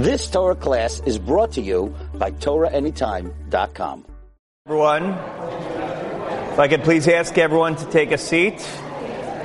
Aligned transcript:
This 0.00 0.30
Torah 0.30 0.54
class 0.54 1.02
is 1.04 1.18
brought 1.18 1.52
to 1.52 1.60
you 1.60 1.94
by 2.14 2.30
TorahAnytime.com. 2.30 4.06
Everyone, 4.64 5.10
if 5.10 6.58
I 6.58 6.68
could 6.68 6.84
please 6.84 7.06
ask 7.06 7.36
everyone 7.36 7.76
to 7.76 7.84
take 7.90 8.10
a 8.10 8.16
seat. 8.16 8.66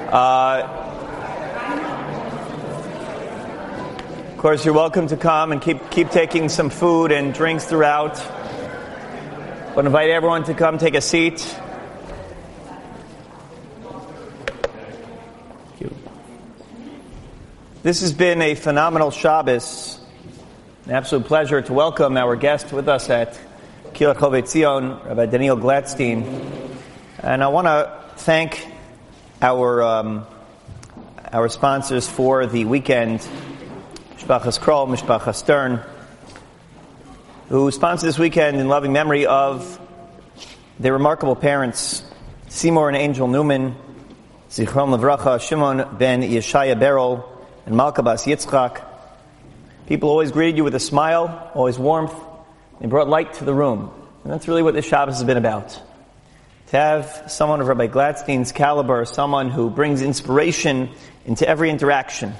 Uh, 0.10 0.64
of 4.32 4.38
course, 4.38 4.64
you're 4.64 4.74
welcome 4.74 5.08
to 5.08 5.18
come 5.18 5.52
and 5.52 5.62
keep, 5.62 5.92
keep 5.92 6.10
taking 6.10 6.48
some 6.48 6.70
food 6.70 7.12
and 7.12 7.34
drinks 7.34 7.66
throughout. 7.66 8.16
But 9.76 9.86
invite 9.86 10.10
everyone 10.10 10.46
to 10.46 10.54
come 10.54 10.78
take 10.78 10.96
a 10.96 11.02
seat. 11.02 11.46
This 17.84 18.00
has 18.00 18.14
been 18.14 18.42
a 18.42 18.56
phenomenal 18.56 19.12
Shabbos. 19.12 20.00
An 20.86 20.92
absolute 20.92 21.26
pleasure 21.26 21.64
to 21.64 21.74
welcome 21.74 22.16
our 22.16 22.36
guest 22.36 22.72
with 22.72 22.88
us 22.88 23.10
at 23.10 23.40
Kila 23.96 24.46
Zion, 24.46 25.00
Rabbi 25.04 25.26
Daniel 25.26 25.58
Gladstein. 25.58 26.24
And 27.18 27.44
I 27.44 27.48
want 27.48 27.66
to 27.66 27.92
thank 28.18 28.68
our, 29.42 29.82
um, 29.82 30.28
our 31.34 31.50
sponsors 31.50 32.08
for 32.08 32.46
the 32.46 32.66
weekend, 32.66 33.28
Mishpachas 34.12 34.60
Kroll, 34.62 34.86
Mishpachas 34.86 35.34
Stern, 35.34 35.82
who 37.50 37.72
sponsored 37.72 38.08
this 38.08 38.20
weekend 38.20 38.58
in 38.58 38.68
loving 38.68 38.94
memory 38.94 39.26
of 39.26 39.80
their 40.80 40.94
remarkable 40.94 41.36
parents, 41.36 42.04
Seymour 42.50 42.90
and 42.90 42.98
Angel 42.98 43.28
Newman, 43.28 43.76
Zichron 44.52 44.96
Levracha, 44.96 45.42
Shimon 45.42 45.98
ben 45.98 46.22
Yeshaya 46.22 46.80
Beryl, 46.80 47.28
and 47.66 47.76
Malka 47.76 48.04
Bas 48.04 48.28
Yitzchak. 48.28 48.95
People 49.88 50.10
always 50.10 50.32
greeted 50.32 50.58
you 50.58 50.64
with 50.64 50.74
a 50.74 50.80
smile, 50.80 51.52
always 51.54 51.78
warmth. 51.78 52.14
They 52.80 52.88
brought 52.88 53.08
light 53.08 53.34
to 53.36 53.46
the 53.46 53.54
room. 53.54 53.92
And 54.24 54.34
that's 54.34 54.48
really 54.48 54.64
what 54.64 54.74
this 54.74 54.86
Shabbos 54.86 55.16
has 55.16 55.24
been 55.24 55.38
about. 55.38 55.80
To 56.68 56.78
have 56.78 57.26
someone 57.28 57.62
of 57.62 57.68
Rabbi 57.68 57.88
Gladstein's 57.88 58.52
caliber, 58.52 59.06
someone 59.06 59.52
who 59.52 59.70
brings 59.70 60.02
inspiration 60.02 60.90
into 61.26 61.48
every 61.48 61.70
interaction. 61.70 62.34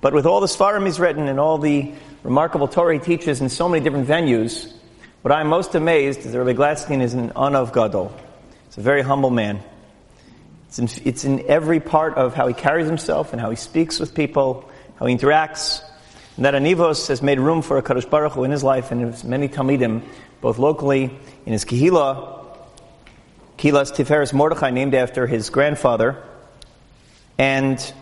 But 0.00 0.12
with 0.12 0.26
all 0.26 0.40
the 0.40 0.48
Svarim 0.48 0.84
he's 0.84 0.98
written 0.98 1.28
and 1.28 1.38
all 1.38 1.58
the 1.58 1.92
remarkable 2.24 2.66
Torah 2.66 2.94
he 2.94 2.98
teaches 2.98 3.40
in 3.40 3.48
so 3.48 3.68
many 3.68 3.84
different 3.84 4.08
venues, 4.08 4.72
what 5.22 5.30
I'm 5.30 5.46
most 5.46 5.76
amazed 5.76 6.20
is 6.20 6.32
that 6.32 6.38
Rabbi 6.38 6.58
Gladstein 6.58 7.00
is 7.00 7.14
an 7.14 7.30
Anav 7.30 7.72
Gadol. 7.72 8.12
He's 8.66 8.78
a 8.78 8.80
very 8.80 9.02
humble 9.02 9.30
man. 9.30 9.62
It's 10.68 10.78
in, 10.80 10.88
it's 11.04 11.24
in 11.24 11.48
every 11.48 11.78
part 11.78 12.14
of 12.14 12.34
how 12.34 12.48
he 12.48 12.54
carries 12.54 12.86
himself 12.86 13.32
and 13.32 13.40
how 13.40 13.50
he 13.50 13.56
speaks 13.56 14.00
with 14.00 14.14
people, 14.14 14.68
how 14.96 15.06
he 15.06 15.16
interacts. 15.16 15.82
That 16.38 16.52
Anivos 16.52 17.08
has 17.08 17.22
made 17.22 17.40
room 17.40 17.62
for 17.62 17.78
a 17.78 17.82
Kadosh 17.82 18.08
Baruch 18.10 18.32
Hu 18.32 18.44
in 18.44 18.50
his 18.50 18.62
life 18.62 18.90
and 18.90 19.00
his 19.00 19.24
many 19.24 19.48
Talmidim, 19.48 20.02
both 20.42 20.58
locally, 20.58 21.04
in 21.46 21.52
his 21.52 21.64
Kehila, 21.64 22.44
Kehilas 23.56 23.94
Tiferes 23.94 24.34
Mordechai, 24.34 24.70
named 24.70 24.94
after 24.94 25.26
his 25.26 25.48
grandfather, 25.48 26.22
and 27.38 27.92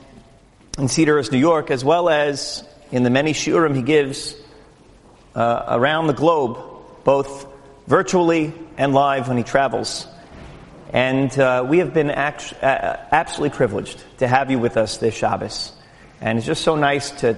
in 0.79 0.89
Cedars, 0.89 1.31
New 1.31 1.39
York, 1.39 1.71
as 1.71 1.85
well 1.85 2.09
as 2.09 2.65
in 2.91 3.05
the 3.05 3.11
many 3.11 3.35
shiurim 3.35 3.77
he 3.77 3.83
gives 3.83 4.35
uh, 5.37 5.67
around 5.69 6.09
the 6.09 6.12
globe, 6.12 6.59
both 7.05 7.47
virtually 7.87 8.53
and 8.77 8.93
live 8.95 9.29
when 9.29 9.37
he 9.37 9.45
travels. 9.45 10.09
And 10.93 11.37
uh, 11.39 11.65
we 11.69 11.79
have 11.79 11.95
been 11.95 12.11
act- 12.11 12.53
uh, 12.61 12.97
absolutely 13.12 13.57
privileged 13.57 14.03
to 14.19 14.27
have 14.27 14.51
you 14.51 14.59
with 14.59 14.77
us 14.77 14.97
this 14.97 15.15
Shabbos. 15.15 15.73
And 16.21 16.39
it's 16.39 16.47
just 16.49 16.62
so 16.62 16.75
nice 16.75 17.12
to. 17.21 17.37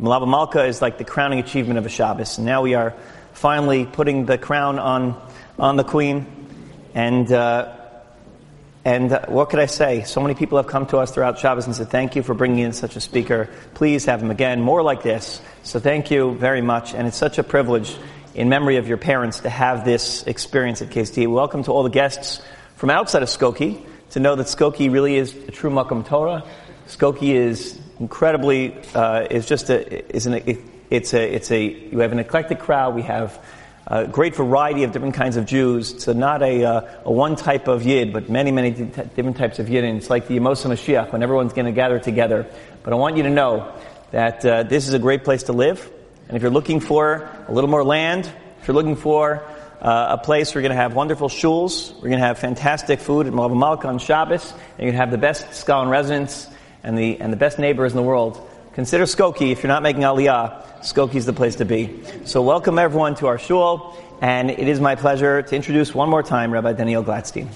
Malava 0.00 0.26
Malka 0.26 0.64
is 0.64 0.80
like 0.80 0.98
the 0.98 1.04
crowning 1.04 1.38
achievement 1.38 1.78
of 1.78 1.86
a 1.86 1.88
Shabbos. 1.88 2.38
And 2.38 2.46
now 2.46 2.62
we 2.62 2.74
are 2.74 2.94
finally 3.34 3.84
putting 3.84 4.26
the 4.26 4.38
crown 4.38 4.78
on, 4.78 5.20
on 5.58 5.76
the 5.76 5.84
Queen. 5.84 6.26
And, 6.94 7.30
uh, 7.30 7.74
and 8.84 9.12
what 9.28 9.50
could 9.50 9.60
I 9.60 9.66
say? 9.66 10.02
So 10.04 10.20
many 10.20 10.34
people 10.34 10.58
have 10.58 10.66
come 10.66 10.86
to 10.86 10.98
us 10.98 11.12
throughout 11.12 11.38
Shabbos 11.38 11.66
and 11.66 11.76
said, 11.76 11.88
Thank 11.88 12.16
you 12.16 12.22
for 12.22 12.34
bringing 12.34 12.60
in 12.60 12.72
such 12.72 12.96
a 12.96 13.00
speaker. 13.00 13.48
Please 13.74 14.06
have 14.06 14.22
him 14.22 14.30
again, 14.30 14.60
more 14.60 14.82
like 14.82 15.02
this. 15.02 15.40
So 15.62 15.78
thank 15.78 16.10
you 16.10 16.34
very 16.34 16.62
much. 16.62 16.94
And 16.94 17.06
it's 17.06 17.16
such 17.16 17.38
a 17.38 17.44
privilege 17.44 17.94
in 18.34 18.48
memory 18.48 18.78
of 18.78 18.88
your 18.88 18.96
parents 18.96 19.40
to 19.40 19.50
have 19.50 19.84
this 19.84 20.26
experience 20.26 20.80
at 20.80 20.88
KST. 20.88 21.28
Welcome 21.28 21.64
to 21.64 21.70
all 21.70 21.82
the 21.82 21.90
guests 21.90 22.40
from 22.76 22.90
outside 22.90 23.22
of 23.22 23.28
Skokie 23.28 23.84
to 24.10 24.20
know 24.20 24.34
that 24.36 24.46
Skokie 24.46 24.90
really 24.90 25.16
is 25.16 25.34
a 25.34 25.50
true 25.50 25.70
Makom 25.70 26.04
Torah. 26.04 26.44
Skokie 26.86 27.34
is 27.34 27.78
incredibly, 28.00 28.76
uh, 28.94 29.26
is 29.30 29.46
just 29.46 29.70
a, 29.70 30.14
is 30.14 30.26
an, 30.26 30.34
it, 30.34 30.58
it's 30.90 31.14
a, 31.14 31.34
it's 31.34 31.50
a, 31.50 31.62
you 31.62 32.00
have 32.00 32.12
an 32.12 32.18
eclectic 32.18 32.58
crowd. 32.58 32.94
We 32.94 33.02
have 33.02 33.38
a 33.86 34.06
great 34.06 34.36
variety 34.36 34.84
of 34.84 34.92
different 34.92 35.14
kinds 35.14 35.36
of 35.36 35.46
Jews. 35.46 36.02
So 36.02 36.12
not 36.12 36.42
a, 36.42 36.64
uh, 36.64 36.88
a 37.04 37.12
one 37.12 37.36
type 37.36 37.68
of 37.68 37.84
Yid, 37.84 38.12
but 38.12 38.28
many, 38.28 38.50
many 38.50 38.70
different 38.70 39.36
types 39.36 39.58
of 39.58 39.68
Yid. 39.68 39.84
And 39.84 39.98
it's 39.98 40.10
like 40.10 40.28
the 40.28 40.38
Yemos 40.38 40.64
HaMashiach 40.64 41.12
when 41.12 41.22
everyone's 41.22 41.52
going 41.52 41.66
to 41.66 41.72
gather 41.72 41.98
together. 41.98 42.46
But 42.82 42.92
I 42.92 42.96
want 42.96 43.16
you 43.16 43.22
to 43.24 43.30
know 43.30 43.74
that 44.10 44.44
uh, 44.44 44.62
this 44.64 44.88
is 44.88 44.94
a 44.94 44.98
great 44.98 45.24
place 45.24 45.44
to 45.44 45.52
live. 45.52 45.90
And 46.28 46.36
if 46.36 46.42
you're 46.42 46.50
looking 46.50 46.80
for 46.80 47.28
a 47.48 47.52
little 47.52 47.70
more 47.70 47.84
land, 47.84 48.30
if 48.60 48.68
you're 48.68 48.74
looking 48.74 48.96
for 48.96 49.42
uh, 49.82 50.16
a 50.16 50.24
place 50.24 50.54
we're 50.54 50.60
going 50.60 50.70
to 50.70 50.76
have 50.76 50.94
wonderful 50.94 51.28
shuls. 51.28 51.92
We're 51.96 52.10
going 52.10 52.20
to 52.20 52.26
have 52.26 52.38
fantastic 52.38 53.00
food 53.00 53.26
at 53.26 53.32
Malava 53.32 53.58
Malka 53.58 53.88
on 53.88 53.98
Shabbos. 53.98 54.48
And 54.52 54.60
you're 54.78 54.92
going 54.92 54.92
to 54.92 54.98
have 54.98 55.10
the 55.10 55.18
best 55.18 55.54
scholar 55.54 55.88
residents 55.88 56.46
and 56.82 56.96
the, 56.96 57.20
and 57.20 57.32
the 57.32 57.36
best 57.36 57.58
neighbors 57.58 57.92
in 57.92 57.96
the 57.96 58.02
world. 58.02 58.40
Consider 58.74 59.04
Skokie. 59.04 59.52
If 59.52 59.62
you're 59.62 59.68
not 59.68 59.82
making 59.82 60.02
Aliyah, 60.02 60.80
Skokie 60.80 61.16
is 61.16 61.26
the 61.26 61.32
place 61.32 61.56
to 61.56 61.64
be. 61.64 62.00
So 62.24 62.42
welcome 62.42 62.78
everyone 62.78 63.14
to 63.16 63.26
our 63.26 63.38
shul. 63.38 63.96
And 64.20 64.50
it 64.50 64.68
is 64.68 64.80
my 64.80 64.94
pleasure 64.94 65.42
to 65.42 65.56
introduce 65.56 65.94
one 65.94 66.08
more 66.08 66.22
time 66.22 66.52
Rabbi 66.52 66.72
Daniel 66.72 67.04
Gladstein. 67.04 67.48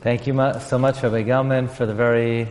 Thank 0.00 0.26
you 0.26 0.34
so 0.60 0.78
much, 0.78 1.02
Rabbi 1.02 1.24
Gelman, 1.24 1.68
for 1.70 1.84
the 1.84 1.94
very 1.94 2.48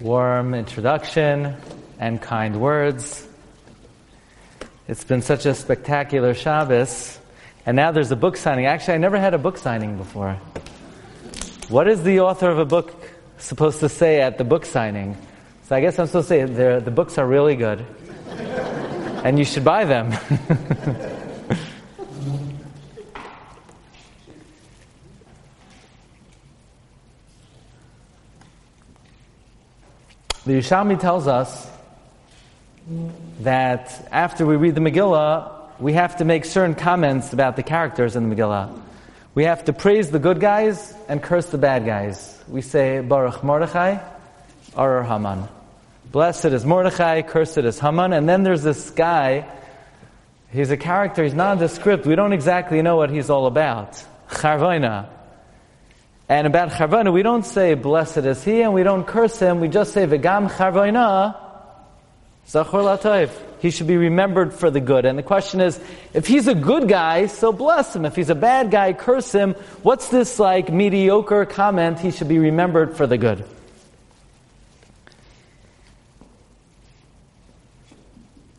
warm 0.00 0.52
introduction 0.52 1.54
and 2.00 2.20
kind 2.20 2.60
words. 2.60 3.26
It's 4.88 5.02
been 5.02 5.22
such 5.22 5.46
a 5.46 5.54
spectacular 5.54 6.32
Shabbos. 6.32 7.18
And 7.64 7.74
now 7.74 7.90
there's 7.90 8.12
a 8.12 8.16
book 8.16 8.36
signing. 8.36 8.66
Actually, 8.66 8.94
I 8.94 8.98
never 8.98 9.18
had 9.18 9.34
a 9.34 9.38
book 9.38 9.58
signing 9.58 9.96
before. 9.96 10.34
What 11.68 11.88
is 11.88 12.04
the 12.04 12.20
author 12.20 12.48
of 12.48 12.58
a 12.58 12.64
book 12.64 12.94
supposed 13.38 13.80
to 13.80 13.88
say 13.88 14.20
at 14.20 14.38
the 14.38 14.44
book 14.44 14.64
signing? 14.64 15.16
So 15.64 15.74
I 15.74 15.80
guess 15.80 15.98
I'm 15.98 16.06
supposed 16.06 16.28
to 16.28 16.46
say 16.46 16.78
the 16.78 16.90
books 16.92 17.18
are 17.18 17.26
really 17.26 17.56
good. 17.56 17.84
and 19.24 19.38
you 19.38 19.44
should 19.44 19.64
buy 19.64 19.84
them. 19.84 20.12
The 30.46 30.52
Yerushalmi 30.52 31.00
tells 31.00 31.26
us 31.26 31.68
that 33.46 34.08
after 34.10 34.44
we 34.44 34.56
read 34.56 34.74
the 34.74 34.80
Megillah, 34.80 35.52
we 35.78 35.92
have 35.92 36.16
to 36.16 36.24
make 36.24 36.44
certain 36.44 36.74
comments 36.74 37.32
about 37.32 37.54
the 37.54 37.62
characters 37.62 38.16
in 38.16 38.28
the 38.28 38.34
Megillah. 38.34 38.76
We 39.36 39.44
have 39.44 39.66
to 39.66 39.72
praise 39.72 40.10
the 40.10 40.18
good 40.18 40.40
guys 40.40 40.92
and 41.08 41.22
curse 41.22 41.46
the 41.46 41.58
bad 41.58 41.86
guys. 41.86 42.42
We 42.48 42.60
say, 42.60 43.00
Baruch 43.00 43.44
Mordechai, 43.44 43.98
Arur 44.76 45.04
Haman. 45.04 45.46
Blessed 46.10 46.46
is 46.46 46.64
Mordechai, 46.64 47.22
cursed 47.22 47.58
is 47.58 47.78
Haman. 47.78 48.12
And 48.12 48.28
then 48.28 48.42
there's 48.42 48.64
this 48.64 48.90
guy, 48.90 49.46
he's 50.50 50.72
a 50.72 50.76
character, 50.76 51.22
he's 51.22 51.34
nondescript. 51.34 52.04
We 52.04 52.16
don't 52.16 52.32
exactly 52.32 52.82
know 52.82 52.96
what 52.96 53.10
he's 53.10 53.30
all 53.30 53.46
about. 53.46 54.02
Charvoina. 54.28 55.08
And 56.28 56.48
about 56.48 56.70
Charvana, 56.70 57.12
we 57.12 57.22
don't 57.22 57.46
say, 57.46 57.74
blessed 57.74 58.24
is 58.26 58.42
he, 58.42 58.62
and 58.62 58.74
we 58.74 58.82
don't 58.82 59.06
curse 59.06 59.38
him, 59.38 59.60
we 59.60 59.68
just 59.68 59.92
say, 59.92 60.04
V'gam 60.04 60.50
Charvana, 60.50 61.36
Zachor 62.48 62.82
Latoiv. 62.82 63.45
He 63.58 63.70
should 63.70 63.86
be 63.86 63.96
remembered 63.96 64.52
for 64.52 64.70
the 64.70 64.80
good. 64.80 65.04
And 65.04 65.18
the 65.18 65.22
question 65.22 65.60
is, 65.60 65.80
if 66.12 66.26
he's 66.26 66.46
a 66.46 66.54
good 66.54 66.88
guy, 66.88 67.26
so 67.26 67.52
bless 67.52 67.96
him. 67.96 68.04
If 68.04 68.16
he's 68.16 68.30
a 68.30 68.34
bad 68.34 68.70
guy, 68.70 68.92
curse 68.92 69.32
him. 69.32 69.54
What's 69.82 70.08
this 70.08 70.38
like 70.38 70.72
mediocre 70.72 71.46
comment? 71.46 71.98
He 71.98 72.10
should 72.10 72.28
be 72.28 72.38
remembered 72.38 72.96
for 72.96 73.06
the 73.06 73.18
good. 73.18 73.44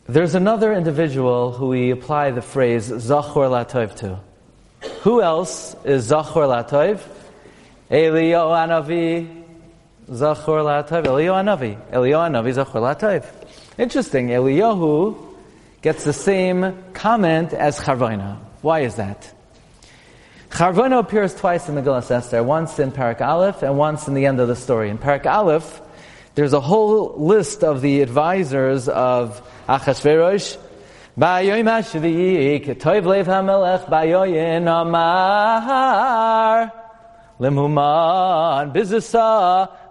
There's 0.06 0.34
another 0.34 0.72
individual 0.72 1.52
who 1.52 1.68
we 1.68 1.90
apply 1.90 2.30
the 2.30 2.40
phrase 2.40 2.88
Zachor 2.88 3.50
Latoiv 3.50 3.94
to. 3.96 4.20
Who 5.02 5.20
else 5.20 5.76
is 5.84 6.10
Zachor 6.10 6.48
Latoiv? 6.48 7.00
Elio 7.90 8.48
Anavi 8.48 9.44
Zachor 10.08 10.64
Latav. 10.64 11.06
Elio 11.06 11.34
Anavi. 11.34 11.78
Elio 11.92 12.18
Anavi 12.20 12.54
Zachor 12.54 12.80
Latav. 12.80 13.37
Interesting. 13.78 14.28
Eliyahu 14.28 15.16
gets 15.82 16.02
the 16.02 16.12
same 16.12 16.76
comment 16.94 17.52
as 17.52 17.78
Charvaina. 17.78 18.38
Why 18.60 18.80
is 18.80 18.96
that? 18.96 19.32
Charvoina 20.50 20.98
appears 20.98 21.34
twice 21.34 21.68
in 21.68 21.76
the 21.76 21.82
Megillah 21.82 22.10
Esther, 22.10 22.42
once 22.42 22.80
in 22.80 22.90
Parak 22.90 23.20
Aleph 23.20 23.62
and 23.62 23.78
once 23.78 24.08
in 24.08 24.14
the 24.14 24.26
end 24.26 24.40
of 24.40 24.48
the 24.48 24.56
story. 24.56 24.90
In 24.90 24.98
Parak 24.98 25.26
Aleph, 25.26 25.80
there's 26.34 26.52
a 26.52 26.60
whole 26.60 27.14
list 27.18 27.62
of 27.62 27.80
the 27.80 28.00
advisors 28.00 28.88
of 28.88 29.40
Achashverosh. 29.68 30.58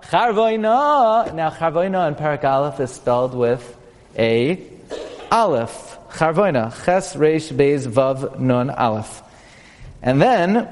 Charvoina. 0.01 1.33
Now, 1.33 1.49
charvoina 1.49 2.07
in 2.09 2.15
Parak 2.15 2.43
Aleph 2.43 2.79
is 2.81 2.91
spelled 2.91 3.33
with 3.33 3.76
a 4.17 4.61
Aleph. 5.31 5.97
Charvoina, 6.09 6.71
ches, 6.85 7.15
reish, 7.15 7.53
beis, 7.53 7.85
vav, 7.87 8.39
nun, 8.39 8.69
Aleph. 8.69 9.21
And 10.01 10.21
then, 10.21 10.67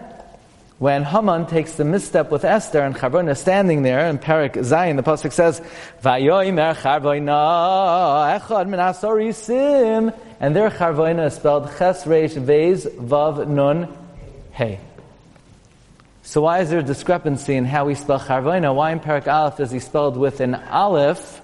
when 0.78 1.04
Haman 1.04 1.46
takes 1.46 1.74
the 1.74 1.86
misstep 1.86 2.32
with 2.32 2.44
Esther 2.44 2.82
and 2.82 2.96
Charvona 2.96 3.32
is 3.32 3.40
standing 3.40 3.84
there, 3.84 4.08
and 4.10 4.22
Parak 4.22 4.54
Zayin, 4.54 4.98
the 4.98 5.04
Pasuk 5.04 5.32
says, 5.32 5.62
Vayoimer 6.04 6.76
Charvoina 6.76 8.40
Echad 8.40 8.68
min 8.68 8.80
asorisim, 8.80 10.18
and 10.40 10.56
their 10.56 10.70
Charvoina 10.70 11.28
is 11.28 11.36
spelled 11.36 11.70
Ches 11.78 12.04
Reish 12.06 12.36
Vez 12.38 12.86
Vav 12.86 13.48
Nun 13.48 13.88
Hey. 14.52 14.80
So 16.24 16.42
why 16.42 16.60
is 16.60 16.70
there 16.70 16.80
a 16.80 16.84
discrepancy 16.84 17.56
in 17.56 17.66
how 17.66 17.86
we 17.86 17.96
spell 17.96 18.20
Charvoina? 18.20 18.74
Why 18.74 18.92
in 18.92 19.00
Parak 19.00 19.28
Aleph 19.28 19.60
is 19.60 19.72
he 19.72 19.80
spelled 19.80 20.18
with 20.18 20.40
an 20.40 20.56
Aleph, 20.56 21.42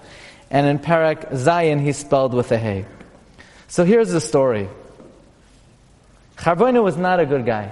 and 0.52 0.68
in 0.68 0.78
Parak 0.80 1.32
Zayin 1.32 1.82
he's 1.82 1.98
spelled 1.98 2.34
with 2.34 2.52
a 2.52 2.58
Hey? 2.58 2.86
So 3.68 3.86
here's 3.86 4.12
the 4.12 4.22
story. 4.22 4.70
Charvoina 6.36 6.84
was 6.84 6.98
not 6.98 7.20
a 7.20 7.26
good 7.26 7.46
guy. 7.46 7.72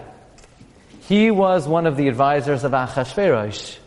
He 1.01 1.29
was 1.29 1.67
one 1.67 1.85
of 1.87 1.97
the 1.97 2.07
advisors 2.07 2.63
of 2.63 2.71
Achashverosh. 2.71 3.77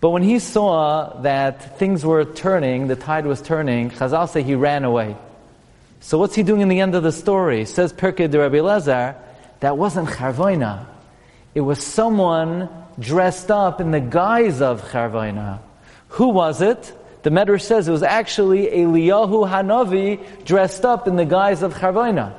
But 0.00 0.10
when 0.10 0.22
he 0.22 0.38
saw 0.38 1.20
that 1.22 1.78
things 1.78 2.04
were 2.04 2.24
turning, 2.24 2.88
the 2.88 2.96
tide 2.96 3.24
was 3.24 3.40
turning, 3.40 3.90
Chazal 3.90 4.28
say 4.28 4.42
he 4.42 4.54
ran 4.54 4.84
away. 4.84 5.16
So 6.00 6.18
what's 6.18 6.34
he 6.34 6.42
doing 6.42 6.60
in 6.60 6.68
the 6.68 6.80
end 6.80 6.94
of 6.94 7.02
the 7.02 7.12
story? 7.12 7.64
Says 7.64 7.92
Pirkei 7.92 8.30
de 8.30 8.38
Rabbi 8.38 8.58
Lezer, 8.58 9.16
that 9.60 9.78
wasn't 9.78 10.08
Charvoina. 10.08 10.86
It 11.54 11.62
was 11.62 11.82
someone 11.82 12.68
dressed 12.98 13.50
up 13.50 13.80
in 13.80 13.92
the 13.92 14.00
guise 14.00 14.60
of 14.60 14.82
Charvoina. 14.90 15.60
Who 16.10 16.28
was 16.28 16.60
it? 16.60 16.92
The 17.26 17.32
Medrash 17.32 17.62
says 17.62 17.88
it 17.88 17.90
was 17.90 18.04
actually 18.04 18.68
Eliyahu 18.68 19.50
Hanavi 19.50 20.44
dressed 20.44 20.84
up 20.84 21.08
in 21.08 21.16
the 21.16 21.24
guise 21.24 21.64
of 21.64 21.74
Charvoina. 21.74 22.32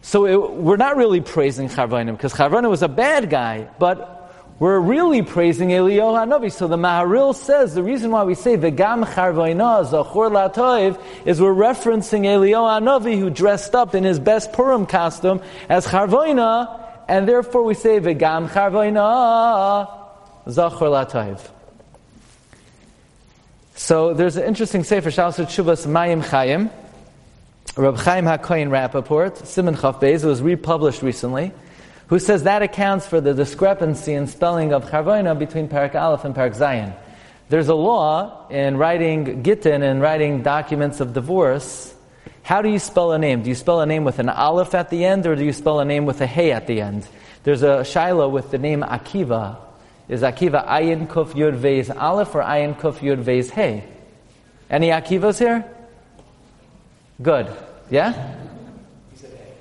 So 0.00 0.24
it, 0.24 0.50
we're 0.50 0.78
not 0.78 0.96
really 0.96 1.20
praising 1.20 1.68
Charvainim 1.68 2.12
because 2.12 2.32
Charvainim 2.32 2.70
was 2.70 2.82
a 2.82 2.88
bad 2.88 3.28
guy, 3.28 3.68
but 3.78 4.32
we're 4.58 4.80
really 4.80 5.20
praising 5.20 5.68
Eliyahu 5.68 6.26
Hanavi. 6.26 6.50
So 6.50 6.68
the 6.68 6.78
Maharil 6.78 7.34
says 7.34 7.74
the 7.74 7.82
reason 7.82 8.10
why 8.10 8.24
we 8.24 8.34
say 8.34 8.56
Vegam 8.56 9.04
Charvaina 9.04 9.84
Zachor 9.84 10.32
Latoiv 10.32 10.98
is 11.26 11.38
we're 11.38 11.52
referencing 11.52 12.22
Eliyahu 12.22 12.80
Hanavi 12.80 13.18
who 13.18 13.28
dressed 13.28 13.74
up 13.74 13.94
in 13.94 14.04
his 14.04 14.18
best 14.18 14.54
Purim 14.54 14.86
costume 14.86 15.42
as 15.68 15.86
Charvaina, 15.86 16.82
and 17.08 17.28
therefore 17.28 17.62
we 17.62 17.74
say 17.74 18.00
Vegam 18.00 18.48
Charvaina 18.48 19.86
Zachor 20.46 20.88
Latoiv. 20.88 21.57
So 23.78 24.12
there's 24.12 24.36
an 24.36 24.42
interesting 24.42 24.82
sefer 24.82 25.08
Shalsut 25.08 25.46
Shuvas 25.46 25.86
Mayim 25.86 26.24
Chayim. 26.24 26.68
Reb 27.76 27.96
Chaim 27.96 28.24
HaKoyin 28.24 28.70
Rappaport, 28.70 29.46
Simon 29.46 29.76
Chaf 29.76 30.00
Beis, 30.00 30.24
was 30.24 30.42
republished 30.42 31.00
recently, 31.00 31.52
who 32.08 32.18
says 32.18 32.42
that 32.42 32.60
accounts 32.62 33.06
for 33.06 33.20
the 33.20 33.34
discrepancy 33.34 34.14
in 34.14 34.26
spelling 34.26 34.72
of 34.72 34.84
Charvoina 34.86 35.38
between 35.38 35.68
Parak 35.68 35.94
Aleph 35.94 36.24
and 36.24 36.34
Parak 36.34 36.56
Zayin. 36.56 36.92
There's 37.50 37.68
a 37.68 37.74
law 37.76 38.48
in 38.48 38.78
writing 38.78 39.44
Gittin 39.44 39.84
and 39.84 40.02
writing 40.02 40.42
documents 40.42 40.98
of 40.98 41.12
divorce. 41.12 41.94
How 42.42 42.62
do 42.62 42.68
you 42.68 42.80
spell 42.80 43.12
a 43.12 43.18
name? 43.18 43.44
Do 43.44 43.48
you 43.48 43.54
spell 43.54 43.80
a 43.80 43.86
name 43.86 44.02
with 44.02 44.18
an 44.18 44.28
Aleph 44.28 44.74
at 44.74 44.90
the 44.90 45.04
end, 45.04 45.24
or 45.24 45.36
do 45.36 45.44
you 45.44 45.52
spell 45.52 45.78
a 45.78 45.84
name 45.84 46.04
with 46.04 46.20
a 46.20 46.26
Hey 46.26 46.50
at 46.50 46.66
the 46.66 46.80
end? 46.80 47.06
There's 47.44 47.62
a 47.62 47.84
Shiloh 47.84 48.28
with 48.28 48.50
the 48.50 48.58
name 48.58 48.82
Akiva. 48.82 49.67
Is 50.08 50.22
Akiva 50.22 50.66
Ayin 50.66 51.06
Kuf 51.06 51.34
Yud 51.34 51.58
Veiz 51.58 51.94
Aleph 51.94 52.34
or 52.34 52.42
Ayin 52.42 52.74
Kuf 52.78 53.00
Yud 53.00 53.22
Veiz 53.22 53.50
Hey? 53.50 53.84
Any 54.70 54.88
Akivas 54.88 55.38
here? 55.38 55.64
Good. 57.20 57.54
Yeah? 57.90 58.36
He 59.10 59.16
said, 59.16 59.30
hey. 59.30 59.52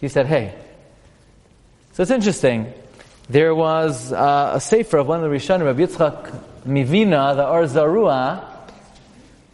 He 0.00 0.08
said 0.08 0.26
hey. 0.26 0.54
So 1.92 2.02
it's 2.02 2.10
interesting. 2.10 2.72
There 3.28 3.54
was 3.54 4.12
uh, 4.12 4.52
a 4.54 4.60
sefer 4.60 4.98
of 4.98 5.06
one 5.06 5.22
of 5.22 5.30
the 5.30 5.36
Rishonim, 5.36 5.64
Rabbi 5.64 5.82
Yitzchak 5.82 6.42
Mivina, 6.66 7.36
the 7.36 7.48
Or 7.48 7.64
Zarua, 7.64 8.44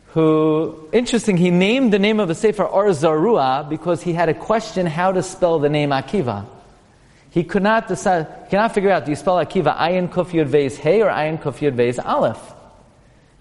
who, 0.09 0.89
interesting, 0.93 1.37
he 1.37 1.51
named 1.51 1.93
the 1.93 1.99
name 1.99 2.21
of 2.21 2.29
the 2.29 2.35
sefer 2.35 2.65
Or 2.65 2.87
Zarua 2.87 3.69
because 3.69 4.03
he 4.03 4.13
had 4.13 4.29
a 4.29 4.35
question 4.35 4.87
how 4.87 5.13
to 5.13 5.23
spell 5.23 5.59
the 5.59 5.69
name 5.69 5.91
Akiva. 5.91 6.47
He 7.37 7.45
could 7.45 7.63
not 7.63 7.87
decide, 7.87 8.29
he 8.45 8.51
cannot 8.53 8.73
figure 8.73 8.91
out, 8.91 9.05
do 9.05 9.11
you 9.11 9.15
spell 9.15 9.37
Akiva 9.37 9.77
Ayin 9.77 10.09
Kuf 10.09 10.31
Yud 10.31 10.49
Veiz 10.49 10.79
Hey 10.79 11.03
or 11.03 11.11
Ayin 11.11 11.39
Kuf 11.39 11.59
Yud 11.59 11.77
Veiz 11.77 12.03
Aleph? 12.03 12.41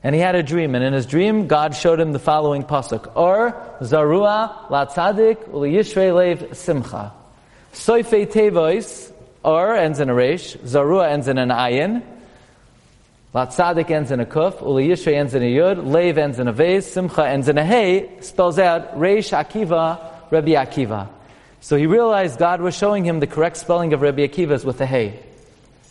And 0.03 0.13
he 0.13 0.19
had 0.19 0.35
a 0.35 0.43
dream, 0.43 0.75
and 0.75 0.83
in 0.83 0.91
his 0.91 1.05
dream, 1.05 1.47
God 1.47 1.73
showed 1.73 2.01
him 2.01 2.11
the 2.11 2.19
following 2.19 2.63
pasuk: 2.63 3.15
Or 3.15 3.53
zarua 3.79 4.69
la 4.69 4.85
tzadik 4.87 5.37
uliyishrei 5.45 6.13
lev 6.13 6.57
simcha. 6.57 7.13
Soifei 7.71 8.27
tevois 8.27 9.13
or 9.43 9.77
ends 9.77 10.01
in 10.01 10.09
a 10.09 10.13
resh, 10.13 10.57
zarua 10.57 11.09
ends 11.09 11.29
in 11.29 11.37
an 11.37 11.47
ayin, 11.47 12.03
la 13.33 13.45
tzadik 13.45 13.89
ends 13.89 14.11
in 14.11 14.19
a 14.19 14.25
kuf, 14.25 14.55
uliyishrei 14.55 15.15
ends 15.15 15.33
in 15.33 15.41
a 15.41 15.55
yud, 15.55 15.89
lev 15.89 16.17
ends 16.17 16.37
in 16.37 16.49
a 16.49 16.53
veis, 16.53 16.83
simcha 16.83 17.25
ends 17.25 17.47
in 17.47 17.57
a 17.57 17.63
hey, 17.63 18.09
spells 18.19 18.59
out 18.59 18.99
resh 18.99 19.31
akiva, 19.31 20.01
Rabbi 20.31 20.51
Akiva. 20.51 21.07
So 21.65 21.77
he 21.77 21.87
realized 21.87 22.37
God 22.37 22.61
was 22.61 22.77
showing 22.77 23.03
him 23.05 23.19
the 23.19 23.25
correct 23.25 23.57
spelling 23.57 23.93
of 23.93 24.01
Rabbi 24.01 24.27
Akiva's 24.27 24.63
with 24.63 24.79
a 24.81 24.85
hey. 24.85 25.19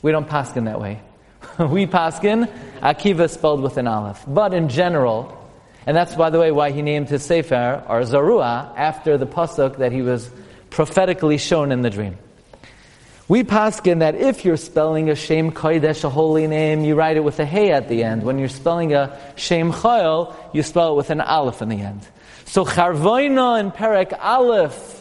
We 0.03 0.12
don't 0.12 0.29
paskin 0.29 0.67
that 0.67 0.81
way. 0.81 1.00
we 1.59 1.88
paskin 1.88 2.47
Akiva 2.79 3.29
spelled 3.29 3.61
with 3.61 3.76
an 3.76 3.88
aleph. 3.88 4.23
But 4.25 4.55
in 4.55 4.69
general, 4.69 5.37
and 5.85 5.97
that's 5.97 6.15
by 6.15 6.31
the 6.31 6.38
way 6.38 6.53
why 6.53 6.71
he 6.71 6.81
named 6.81 7.09
his 7.09 7.25
sefer 7.25 7.82
or 7.88 8.03
Zarua 8.03 8.73
after 8.76 9.19
the 9.19 9.26
pasuk 9.26 9.79
that 9.79 9.91
he 9.91 10.00
was 10.00 10.31
prophetically 10.71 11.38
shown 11.38 11.73
in 11.73 11.82
the 11.82 11.91
dream. 11.91 12.19
We 13.27 13.43
paskin 13.43 13.99
that 13.99 14.15
if 14.15 14.44
you're 14.44 14.56
spelling 14.56 15.11
a 15.11 15.17
Shem 15.17 15.50
Kodesh, 15.50 16.05
a 16.05 16.08
holy 16.08 16.46
name, 16.46 16.84
you 16.84 16.94
write 16.94 17.17
it 17.17 17.25
with 17.25 17.41
a 17.41 17.44
hey 17.44 17.72
at 17.72 17.89
the 17.89 18.05
end. 18.05 18.22
When 18.22 18.39
you're 18.39 18.48
spelling 18.48 18.94
a 18.94 19.19
Shem 19.34 19.72
Chayil, 19.72 20.37
you 20.53 20.63
spell 20.63 20.93
it 20.93 20.96
with 20.96 21.10
an 21.10 21.20
aleph 21.20 21.63
in 21.63 21.69
the 21.69 21.81
end. 21.81 22.06
So 22.44 22.65
Charvoina 22.65 23.58
in 23.58 23.72
Perek 23.72 24.17
Aleph 24.20 25.01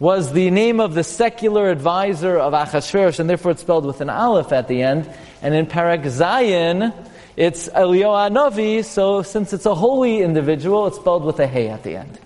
was 0.00 0.32
the 0.32 0.50
name 0.50 0.80
of 0.80 0.94
the 0.94 1.04
secular 1.04 1.68
advisor 1.68 2.38
of 2.38 2.54
Achashverosh, 2.54 3.20
and 3.20 3.28
therefore 3.28 3.52
it's 3.52 3.60
spelled 3.60 3.84
with 3.84 4.00
an 4.00 4.08
aleph 4.08 4.50
at 4.50 4.66
the 4.66 4.82
end. 4.82 5.08
And 5.42 5.54
in 5.54 5.66
Parak 5.66 6.04
Zayin, 6.04 6.94
it's 7.36 7.68
Eliyahu 7.68 8.32
Navi, 8.32 8.82
so 8.82 9.20
since 9.20 9.52
it's 9.52 9.66
a 9.66 9.74
holy 9.74 10.22
individual, 10.22 10.86
it's 10.86 10.96
spelled 10.96 11.24
with 11.24 11.38
a 11.38 11.46
hey 11.46 11.68
at 11.68 11.82
the 11.82 11.96
end. 11.96 12.18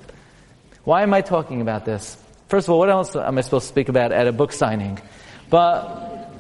Why 0.85 1.03
am 1.03 1.13
I 1.13 1.21
talking 1.21 1.61
about 1.61 1.85
this? 1.85 2.17
First 2.47 2.69
of 2.69 2.75
all, 2.75 2.79
what 2.79 2.91
else 2.91 3.17
am 3.17 3.39
I 3.39 3.41
supposed 3.41 3.67
to 3.67 3.73
speak 3.73 3.89
about 3.89 4.13
at 4.13 4.29
a 4.29 4.33
book 4.33 4.53
signing? 4.53 5.01
But 5.51 6.31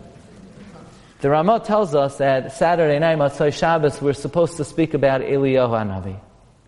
the 1.21 1.31
Ramah 1.31 1.61
tells 1.61 1.97
us 1.97 2.19
that 2.19 2.53
Saturday 2.53 3.00
night, 3.00 3.19
Matzai 3.19 3.53
Shabbos, 3.53 4.00
we're 4.00 4.12
supposed 4.12 4.57
to 4.59 4.64
speak 4.64 4.95
about 4.95 5.21
Eliyahu 5.21 5.88
Navi. 5.88 6.17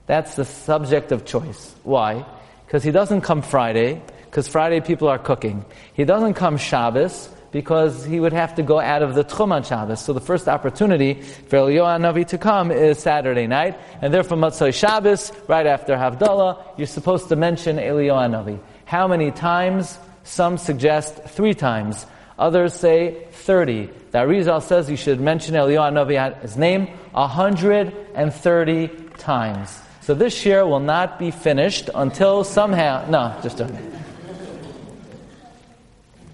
That's 0.07 0.35
the 0.35 0.45
subject 0.45 1.13
of 1.13 1.25
choice. 1.25 1.73
Why? 1.85 2.27
Because 2.67 2.83
he 2.83 2.91
doesn't 2.91 3.21
come 3.21 3.43
Friday, 3.43 4.03
because 4.37 4.49
Friday 4.49 4.81
people 4.83 5.09
are 5.09 5.19
cooking. 5.19 5.65
He 5.95 6.05
doesn't 6.05 6.35
come 6.35 6.59
Shabbos 6.59 7.31
because 7.53 8.05
he 8.05 8.21
would 8.21 8.35
have 8.35 8.57
to 8.57 8.63
go 8.63 8.79
out 8.79 9.01
of 9.01 9.15
the 9.15 9.25
Tchum 9.25 9.51
on 9.51 9.63
Shabbos. 9.63 10.05
So 10.05 10.13
the 10.13 10.21
first 10.21 10.47
opportunity 10.47 11.15
for 11.15 11.57
Eliyahu 11.57 11.99
Navi 12.03 12.27
to 12.27 12.37
come 12.37 12.71
is 12.71 12.99
Saturday 12.99 13.47
night, 13.47 13.79
and 14.03 14.13
therefore 14.13 14.37
Matzoi 14.37 14.75
Shabbos, 14.75 15.33
right 15.49 15.65
after 15.65 15.97
Havdalah, 15.97 16.63
you're 16.77 16.87
supposed 16.87 17.31
to 17.31 17.37
mention 17.37 17.79
Eliyahu 17.79 18.29
Navi. 18.29 18.59
How 18.85 19.09
many 19.09 19.31
times? 19.31 19.99
Some 20.25 20.59
suggest 20.59 21.15
three 21.29 21.55
times. 21.55 22.05
Others 22.39 22.75
say 22.75 23.25
30. 23.33 23.87
The 24.11 24.19
Arizal 24.19 24.61
says 24.61 24.91
you 24.91 24.99
should 24.99 25.19
mention 25.19 25.55
Eliyahu 25.55 25.93
Navi, 25.95 26.43
his 26.43 26.59
name, 26.59 26.89
130 27.13 28.89
times. 29.17 29.79
So 30.03 30.15
this 30.15 30.45
year 30.45 30.67
will 30.67 30.79
not 30.79 31.19
be 31.19 31.31
finished 31.31 31.89
until 31.95 32.45
somehow, 32.45 33.07
no, 33.09 33.35
just 33.43 33.61
a 33.61 33.65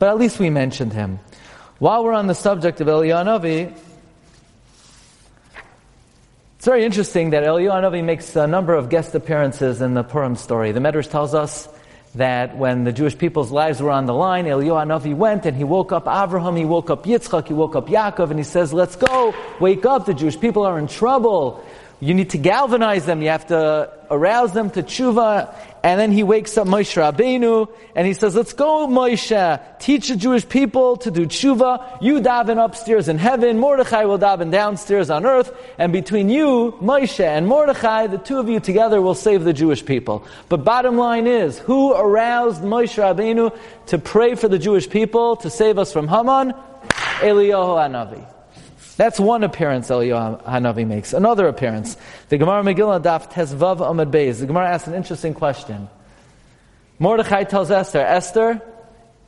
but 0.02 0.08
at 0.08 0.18
least 0.18 0.40
we 0.40 0.50
mentioned 0.50 0.92
him. 0.92 1.20
While 1.78 2.02
we're 2.02 2.12
on 2.12 2.26
the 2.26 2.34
subject 2.34 2.80
of 2.80 2.88
Eliyahu 2.88 3.72
it's 6.56 6.64
very 6.64 6.84
interesting 6.84 7.30
that 7.30 7.44
Eliyahu 7.44 8.02
makes 8.02 8.34
a 8.34 8.48
number 8.48 8.74
of 8.74 8.88
guest 8.88 9.14
appearances 9.14 9.80
in 9.80 9.94
the 9.94 10.02
Purim 10.02 10.34
story. 10.34 10.72
The 10.72 10.80
Medrash 10.80 11.08
tells 11.08 11.34
us 11.34 11.68
that 12.16 12.56
when 12.56 12.82
the 12.82 12.90
Jewish 12.90 13.16
people's 13.16 13.52
lives 13.52 13.80
were 13.80 13.92
on 13.92 14.06
the 14.06 14.12
line, 14.12 14.46
Eliyahu 14.46 15.14
went 15.14 15.46
and 15.46 15.56
he 15.56 15.62
woke 15.62 15.92
up 15.92 16.06
Avraham, 16.06 16.58
he 16.58 16.64
woke 16.64 16.90
up 16.90 17.04
Yitzchak, 17.04 17.46
he 17.46 17.54
woke 17.54 17.76
up 17.76 17.86
Yaakov, 17.86 18.30
and 18.30 18.40
he 18.40 18.44
says, 18.44 18.72
let's 18.72 18.96
go, 18.96 19.32
wake 19.60 19.86
up, 19.86 20.06
the 20.06 20.14
Jewish 20.14 20.40
people 20.40 20.64
are 20.64 20.80
in 20.80 20.88
trouble. 20.88 21.64
You 22.02 22.14
need 22.14 22.30
to 22.30 22.38
galvanize 22.38 23.06
them. 23.06 23.22
You 23.22 23.28
have 23.28 23.46
to 23.46 23.88
arouse 24.10 24.52
them 24.52 24.70
to 24.70 24.82
tshuva. 24.82 25.54
And 25.84 26.00
then 26.00 26.10
he 26.10 26.24
wakes 26.24 26.58
up 26.58 26.66
Moshe 26.66 26.96
Rabbeinu 27.00 27.68
and 27.94 28.08
he 28.08 28.12
says, 28.12 28.34
let's 28.34 28.54
go 28.54 28.88
Moshe, 28.88 29.78
teach 29.78 30.08
the 30.08 30.16
Jewish 30.16 30.48
people 30.48 30.96
to 30.96 31.12
do 31.12 31.26
tshuva. 31.26 32.02
You 32.02 32.20
daven 32.20 32.58
upstairs 32.62 33.08
in 33.08 33.18
heaven, 33.18 33.60
Mordechai 33.60 34.04
will 34.04 34.18
daven 34.18 34.50
downstairs 34.50 35.10
on 35.10 35.24
earth. 35.24 35.54
And 35.78 35.92
between 35.92 36.28
you, 36.28 36.72
Moshe 36.82 37.24
and 37.24 37.46
Mordechai, 37.46 38.08
the 38.08 38.18
two 38.18 38.40
of 38.40 38.48
you 38.48 38.58
together 38.58 39.00
will 39.00 39.14
save 39.14 39.44
the 39.44 39.52
Jewish 39.52 39.86
people. 39.86 40.26
But 40.48 40.64
bottom 40.64 40.96
line 40.96 41.28
is, 41.28 41.60
who 41.60 41.94
aroused 41.94 42.62
Moshe 42.62 43.00
Rabbeinu 43.00 43.56
to 43.86 43.98
pray 43.98 44.34
for 44.34 44.48
the 44.48 44.58
Jewish 44.58 44.90
people 44.90 45.36
to 45.36 45.50
save 45.50 45.78
us 45.78 45.92
from 45.92 46.08
Haman? 46.08 46.52
Eliyahu 47.20 47.78
Hanavi. 47.78 48.31
That's 49.02 49.18
one 49.18 49.42
appearance 49.42 49.88
Eliyahu 49.88 50.44
Hanavi 50.44 50.86
makes. 50.86 51.12
Another 51.12 51.48
appearance. 51.48 51.96
The 52.28 52.38
Gemara 52.38 52.62
Megillah 52.62 53.02
Daf 53.02 53.32
Tezvav 53.32 53.78
Amud 53.78 54.12
Beis. 54.12 54.38
The 54.38 54.46
Gemara 54.46 54.68
asks 54.68 54.86
an 54.86 54.94
interesting 54.94 55.34
question. 55.34 55.88
Mordechai 57.00 57.42
tells 57.42 57.72
Esther, 57.72 57.98
Esther, 57.98 58.62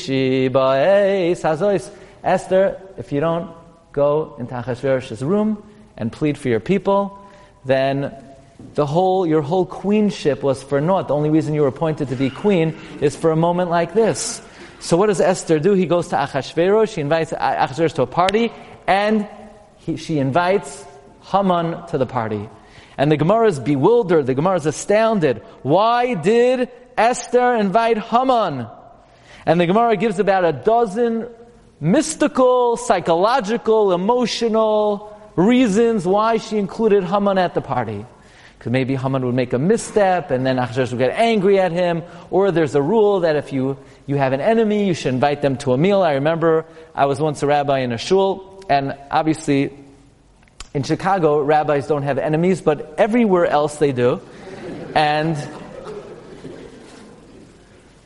hazois. 0.51 1.89
Esther, 2.25 2.81
if 2.97 3.13
you 3.13 3.21
don't 3.21 3.49
go 3.93 4.35
into 4.37 4.53
Achashverosh's 4.55 5.23
room 5.23 5.63
and 5.95 6.11
plead 6.11 6.37
for 6.37 6.49
your 6.49 6.59
people, 6.59 7.25
then 7.63 8.13
the 8.73 8.85
whole, 8.85 9.25
your 9.25 9.41
whole 9.41 9.65
queenship 9.65 10.43
was 10.43 10.61
for 10.61 10.81
naught. 10.81 11.07
The 11.07 11.15
only 11.15 11.29
reason 11.29 11.53
you 11.53 11.61
were 11.61 11.69
appointed 11.69 12.09
to 12.09 12.17
be 12.17 12.29
queen 12.29 12.77
is 12.99 13.15
for 13.15 13.31
a 13.31 13.37
moment 13.37 13.69
like 13.69 13.93
this. 13.93 14.41
So 14.79 14.95
what 14.97 15.07
does 15.07 15.19
Esther 15.19 15.59
do? 15.59 15.73
He 15.73 15.85
goes 15.85 16.07
to 16.09 16.15
Achashverosh, 16.15 16.93
she 16.93 17.01
invites 17.01 17.31
Achashverosh 17.31 17.93
to 17.95 18.03
a 18.03 18.07
party, 18.07 18.51
and 18.87 19.27
he, 19.77 19.97
she 19.97 20.19
invites 20.19 20.85
Haman 21.21 21.85
to 21.87 21.97
the 21.97 22.05
party. 22.05 22.49
And 22.97 23.11
the 23.11 23.17
Gemara 23.17 23.47
is 23.47 23.59
bewildered, 23.59 24.25
the 24.25 24.33
Gemara 24.33 24.55
is 24.57 24.65
astounded. 24.65 25.41
Why 25.63 26.13
did 26.13 26.69
Esther 26.97 27.55
invite 27.55 27.97
Haman? 27.97 28.67
And 29.45 29.59
the 29.59 29.65
Gemara 29.65 29.95
gives 29.97 30.19
about 30.19 30.45
a 30.45 30.53
dozen 30.53 31.27
mystical, 31.79 32.77
psychological, 32.77 33.93
emotional 33.93 35.17
reasons 35.35 36.05
why 36.05 36.37
she 36.37 36.57
included 36.57 37.03
Haman 37.03 37.37
at 37.37 37.53
the 37.53 37.61
party. 37.61 38.05
Because 38.59 38.73
maybe 38.73 38.97
Haman 38.97 39.25
would 39.25 39.35
make 39.35 39.53
a 39.53 39.57
misstep 39.57 40.31
and 40.31 40.45
then 40.45 40.57
Achashverosh 40.57 40.89
would 40.89 40.99
get 40.99 41.11
angry 41.11 41.61
at 41.61 41.71
him. 41.71 42.03
Or 42.29 42.51
there's 42.51 42.75
a 42.75 42.81
rule 42.81 43.21
that 43.21 43.37
if 43.37 43.53
you, 43.53 43.77
you 44.05 44.17
have 44.17 44.33
an 44.33 44.41
enemy, 44.41 44.85
you 44.85 44.93
should 44.93 45.13
invite 45.13 45.41
them 45.41 45.55
to 45.59 45.71
a 45.71 45.77
meal. 45.77 46.01
I 46.01 46.15
remember 46.15 46.65
I 46.93 47.05
was 47.05 47.21
once 47.21 47.41
a 47.41 47.47
rabbi 47.47 47.79
in 47.79 47.93
a 47.93 47.97
shul, 47.97 48.61
and 48.69 48.97
obviously 49.09 49.73
in 50.73 50.83
Chicago, 50.83 51.41
rabbis 51.41 51.87
don't 51.87 52.03
have 52.03 52.17
enemies, 52.17 52.59
but 52.59 52.95
everywhere 52.97 53.45
else 53.45 53.77
they 53.77 53.93
do. 53.93 54.19
And 54.93 55.37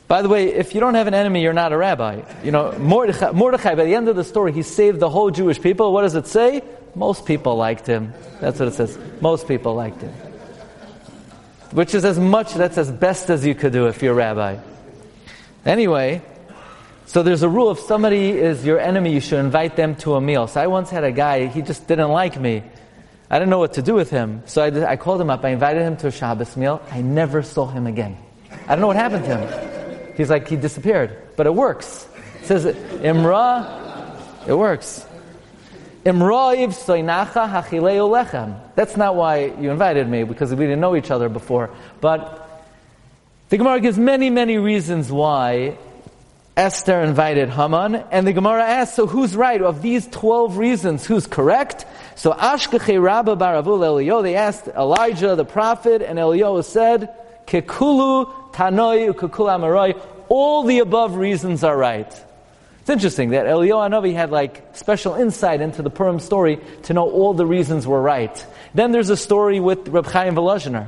by 0.08 0.22
the 0.22 0.30
way, 0.30 0.54
if 0.54 0.76
you 0.76 0.82
don't 0.82 0.94
have 0.94 1.08
an 1.08 1.16
enemy, 1.16 1.42
you're 1.42 1.54
not 1.54 1.74
a 1.74 1.78
rabbi. 1.78 2.22
You 2.44 2.52
know, 2.52 2.78
Mordechai, 2.78 3.32
Mordechai, 3.32 3.74
by 3.74 3.86
the 3.86 3.96
end 3.96 4.08
of 4.08 4.16
the 4.16 4.24
story, 4.24 4.52
he 4.52 4.62
saved 4.62 5.00
the 5.00 5.10
whole 5.10 5.32
Jewish 5.32 5.60
people. 5.60 5.92
What 5.94 6.04
does 6.04 6.14
it 6.14 6.28
say? 6.28 6.62
Most 6.94 7.26
people 7.26 7.56
liked 7.56 7.88
him. 7.88 8.14
That's 8.40 8.60
what 8.60 8.68
it 8.68 8.76
says. 8.76 9.00
Most 9.20 9.48
people 9.48 9.74
liked 9.74 10.04
him 10.04 10.14
which 11.74 11.96
is 11.96 12.06
as 12.06 12.20
much, 12.20 12.54
that's 12.54 12.78
as 12.78 12.92
best 12.92 13.30
as 13.30 13.46
you 13.46 13.56
could 13.56 13.74
do 13.74 13.88
if 13.88 14.02
you're 14.02 14.14
a 14.14 14.16
rabbi. 14.16 14.58
Anyway, 15.66 16.22
so 17.06 17.24
there's 17.24 17.42
a 17.42 17.50
rule 17.50 17.72
if 17.72 17.80
somebody 17.80 18.30
is 18.30 18.66
your 18.66 18.80
enemy, 18.80 19.12
you 19.12 19.20
should 19.20 19.40
invite 19.40 19.76
them 19.76 19.96
to 19.98 20.14
a 20.16 20.22
meal. 20.22 20.48
So 20.48 20.62
I 20.62 20.68
once 20.68 20.90
had 20.90 21.04
a 21.04 21.12
guy, 21.12 21.48
he 21.48 21.62
just 21.62 21.88
didn't 21.88 22.10
like 22.10 22.40
me. 22.40 22.64
I 23.30 23.40
didn't 23.40 23.50
know 23.50 23.60
what 23.60 23.74
to 23.74 23.82
do 23.82 23.96
with 23.96 24.12
him. 24.12 24.44
So 24.46 24.64
I, 24.64 24.92
I 24.92 24.96
called 24.98 25.20
him 25.20 25.32
up, 25.32 25.44
I 25.44 25.50
invited 25.50 25.82
him 25.82 25.98
to 25.98 26.08
a 26.08 26.12
Shabbos 26.12 26.56
meal. 26.56 26.82
I 26.92 27.02
never 27.02 27.42
saw 27.42 27.66
him 27.68 27.88
again. 27.88 28.18
I 28.68 28.76
don't 28.76 28.82
know 28.82 28.88
what 28.88 28.96
happened 28.96 29.26
to 29.26 29.38
him. 29.38 30.16
He's 30.16 30.30
like, 30.30 30.48
he 30.48 30.56
disappeared. 30.56 31.18
But 31.36 31.48
it 31.48 31.56
works. 31.56 32.08
It 32.42 32.46
says, 32.46 32.66
Imra, 32.66 34.48
it 34.48 34.54
works. 34.54 35.08
That's 36.04 36.18
not 38.98 39.16
why 39.16 39.54
you 39.60 39.72
invited 39.72 40.10
me, 40.10 40.24
because 40.24 40.50
we 40.52 40.66
didn't 40.66 40.82
know 40.82 40.96
each 40.96 41.12
other 41.12 41.30
before. 41.30 41.70
But 42.02 42.40
the 43.50 43.58
Gemara 43.58 43.80
gives 43.80 43.98
many, 43.98 44.30
many 44.30 44.58
reasons 44.58 45.12
why 45.12 45.78
Esther 46.56 47.02
invited 47.02 47.50
Haman, 47.50 47.96
and 48.12 48.28
the 48.28 48.34
Gemara 48.34 48.64
asks, 48.64 48.96
so 48.96 49.08
who's 49.08 49.36
right? 49.36 49.62
Of 49.62 49.82
these 49.82 50.08
12 50.08 50.58
reasons, 50.58 51.06
who's 51.06 51.26
correct? 51.26 51.86
So 52.16 52.32
Ashkeche 52.32 53.02
Rabba 53.02 53.36
Baravul 53.36 53.84
Elio, 53.84 54.22
they 54.22 54.36
asked 54.36 54.68
Elijah 54.68 55.36
the 55.36 55.46
prophet, 55.46 56.02
and 56.02 56.20
Elio 56.20 56.62
said, 56.62 57.10
Kekulu 57.48 58.52
Tanoi 58.52 59.12
Ukekul 59.12 59.48
Amaroi, 59.50 60.00
all 60.30 60.64
the 60.64 60.80
above 60.80 61.16
reasons 61.16 61.64
are 61.64 61.78
right. 61.78 62.24
It's 62.84 62.90
interesting 62.90 63.30
that 63.30 63.46
Eliyahu 63.46 63.90
Hanavi 63.90 64.14
had 64.14 64.30
like 64.30 64.76
special 64.76 65.14
insight 65.14 65.62
into 65.62 65.82
the 65.82 65.90
Purim 65.90 66.20
story 66.20 66.60
to 66.84 66.94
know 66.94 67.10
all 67.10 67.34
the 67.34 67.46
reasons 67.46 67.88
were 67.88 68.02
right. 68.02 68.46
Then 68.74 68.92
there's 68.92 69.10
a 69.10 69.16
story 69.16 69.62
with 69.62 69.88
Reb 69.88 70.06
Chaim 70.06 70.36
Volozhiner. 70.36 70.88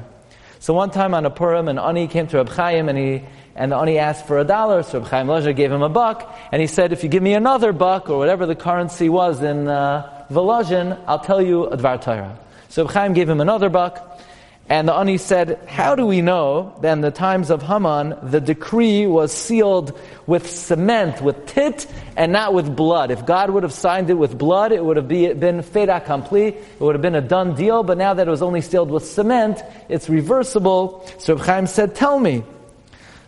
So 0.60 0.74
one 0.74 0.92
time 0.92 1.14
on 1.14 1.26
a 1.26 1.30
Purim, 1.30 1.70
an 1.70 1.80
Ani 1.80 2.10
came 2.10 2.28
to 2.28 2.36
Reb 2.36 2.50
Chaim 2.50 2.90
and 2.90 2.98
he 2.98 3.24
and 3.56 3.72
the 3.72 3.78
Ani 3.78 3.98
asked 3.98 4.28
for 4.28 4.40
a 4.40 4.44
dollar, 4.44 4.84
so 4.84 5.00
Reb 5.00 5.08
Chaim 5.08 5.28
Volozhiner 5.28 5.56
gave 5.56 5.72
him 5.72 5.84
a 5.84 5.88
buck, 5.88 6.38
and 6.52 6.62
he 6.62 6.68
said, 6.68 6.92
if 6.92 7.02
you 7.02 7.08
give 7.08 7.24
me 7.24 7.34
another 7.34 7.72
buck, 7.72 8.10
or 8.10 8.18
whatever 8.18 8.46
the 8.46 8.56
currency 8.56 9.08
was 9.08 9.42
in 9.42 9.70
uh, 9.70 10.26
Volozhin, 10.30 11.02
I'll 11.08 11.20
tell 11.20 11.42
you 11.42 11.68
a 11.68 11.78
Dvar 11.78 12.02
Torah. 12.02 12.38
So 12.68 12.84
Reb 12.84 12.94
Chaim 12.94 13.14
gave 13.14 13.30
him 13.30 13.40
another 13.40 13.70
buck, 13.70 14.20
and 14.68 14.88
the 14.88 14.94
Ani 14.94 15.20
said, 15.20 15.60
How 15.68 15.94
do 15.96 16.08
we 16.08 16.22
know 16.22 16.76
that 16.82 16.94
in 16.94 17.02
the 17.02 17.12
times 17.12 17.52
of 17.52 17.62
Haman, 17.62 18.18
the 18.24 18.42
decree 18.42 19.06
was 19.06 19.32
sealed 19.32 20.00
with 20.26 20.50
cement, 20.50 21.22
with 21.22 21.46
tit, 21.46 21.86
and 22.18 22.32
not 22.32 22.54
with 22.56 22.76
blood? 22.76 23.12
If 23.12 23.28
God 23.28 23.52
would 23.52 23.62
have 23.62 23.74
signed 23.74 24.10
it 24.10 24.16
with 24.16 24.36
blood, 24.36 24.72
it 24.72 24.84
would 24.84 24.98
have 24.98 25.08
been 25.08 25.62
fait 25.62 25.90
accompli, 25.90 26.48
it 26.48 26.80
would 26.80 26.96
have 26.96 27.02
been 27.04 27.14
a 27.14 27.22
done 27.22 27.54
deal, 27.54 27.84
but 27.84 28.00
now 28.00 28.16
that 28.16 28.28
it 28.28 28.32
was 28.32 28.42
only 28.42 28.62
sealed 28.62 28.90
with 28.90 29.06
cement, 29.06 29.62
it's 29.88 30.10
reversible. 30.10 31.08
So 31.20 31.38
Chaim 31.38 31.68
said, 31.68 31.94
Tell 31.94 32.20
me. 32.20 32.44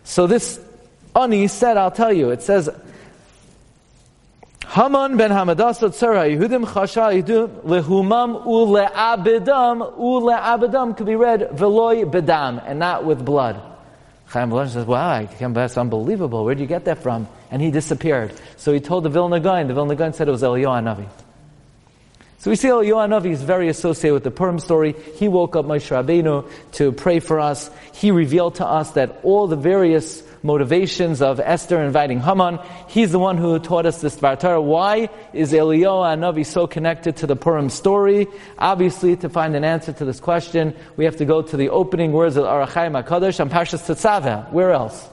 So 0.02 0.26
this 0.26 0.58
Ani 1.14 1.46
said, 1.46 1.76
I'll 1.76 1.92
tell 1.92 2.12
you. 2.12 2.30
It 2.30 2.42
says, 2.42 2.68
Haman 4.70 5.16
ben 5.16 5.30
Hamadasa 5.30 5.88
Tzara 5.88 6.28
Yehudim 6.28 6.66
Chasha 6.66 7.22
Yehudim 7.22 7.62
Lehumam 7.62 8.44
Ule'abedam 8.44 9.96
Ule'abedam 9.96 10.94
could 10.94 11.06
be 11.06 11.16
read 11.16 11.48
Veloy 11.54 12.04
Bedam 12.04 12.62
and 12.66 12.78
not 12.78 13.02
with 13.06 13.24
blood. 13.24 13.58
Chaim 14.26 14.50
Volozhin 14.50 14.68
says, 14.68 14.84
wow, 14.84 15.26
that's 15.54 15.78
unbelievable. 15.78 16.44
Where 16.44 16.54
did 16.54 16.60
you 16.60 16.66
get 16.66 16.84
that 16.84 16.98
from? 16.98 17.26
And 17.50 17.62
he 17.62 17.70
disappeared. 17.70 18.34
So 18.58 18.74
he 18.74 18.80
told 18.80 19.04
the 19.04 19.08
Vilna 19.08 19.40
Gaon. 19.40 19.68
The 19.68 19.74
Vilna 19.74 19.94
Gaon 19.94 20.12
said 20.12 20.28
it 20.28 20.32
was 20.32 20.42
Eliyahu 20.42 20.84
Navi. 20.84 21.08
So 22.36 22.50
we 22.50 22.56
see 22.56 22.68
Eliyahu 22.68 23.08
Navi 23.08 23.30
is 23.30 23.42
very 23.42 23.70
associated 23.70 24.12
with 24.12 24.24
the 24.24 24.30
Purim 24.30 24.58
story. 24.58 24.94
He 25.14 25.28
woke 25.28 25.56
up 25.56 25.64
Moshe 25.64 25.88
Rabbeinu 25.88 26.46
to 26.72 26.92
pray 26.92 27.20
for 27.20 27.40
us. 27.40 27.70
He 27.94 28.10
revealed 28.10 28.56
to 28.56 28.66
us 28.66 28.90
that 28.90 29.18
all 29.22 29.46
the 29.46 29.56
various 29.56 30.22
motivations 30.42 31.22
of 31.22 31.40
Esther 31.40 31.82
inviting 31.82 32.20
Haman. 32.20 32.58
He's 32.88 33.12
the 33.12 33.18
one 33.18 33.36
who 33.36 33.58
taught 33.58 33.86
us 33.86 34.00
this 34.00 34.16
Dvar. 34.16 34.62
Why 34.62 35.08
is 35.32 35.52
Eliyahu 35.52 36.18
Navi 36.18 36.44
so 36.44 36.66
connected 36.66 37.16
to 37.18 37.26
the 37.26 37.36
Purim 37.36 37.70
story? 37.70 38.26
Obviously, 38.58 39.16
to 39.16 39.28
find 39.28 39.56
an 39.56 39.64
answer 39.64 39.92
to 39.92 40.04
this 40.04 40.20
question, 40.20 40.74
we 40.96 41.04
have 41.04 41.16
to 41.16 41.24
go 41.24 41.42
to 41.42 41.56
the 41.56 41.70
opening 41.70 42.12
words 42.12 42.36
of 42.36 42.44
Ohr 42.44 42.66
HaChaim 42.66 43.02
HaKadosh 43.02 43.40
and 43.40 43.50
Parshas 43.50 43.86
Tetzaveh. 43.86 44.52
Where 44.52 44.72
else? 44.72 45.08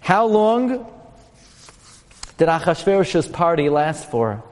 How 0.00 0.26
long 0.26 0.68
did 2.36 2.48
Achashverosh's 2.48 3.28
party 3.28 3.68
last 3.68 4.10
for? 4.10 4.42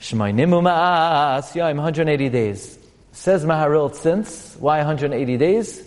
Shemainim 0.00 0.50
Ma'as, 0.50 1.54
180 1.54 2.28
days. 2.28 2.78
Says 3.12 3.44
Maharil 3.44 3.94
since. 3.94 4.56
Why 4.58 4.78
180 4.78 5.36
days? 5.38 5.82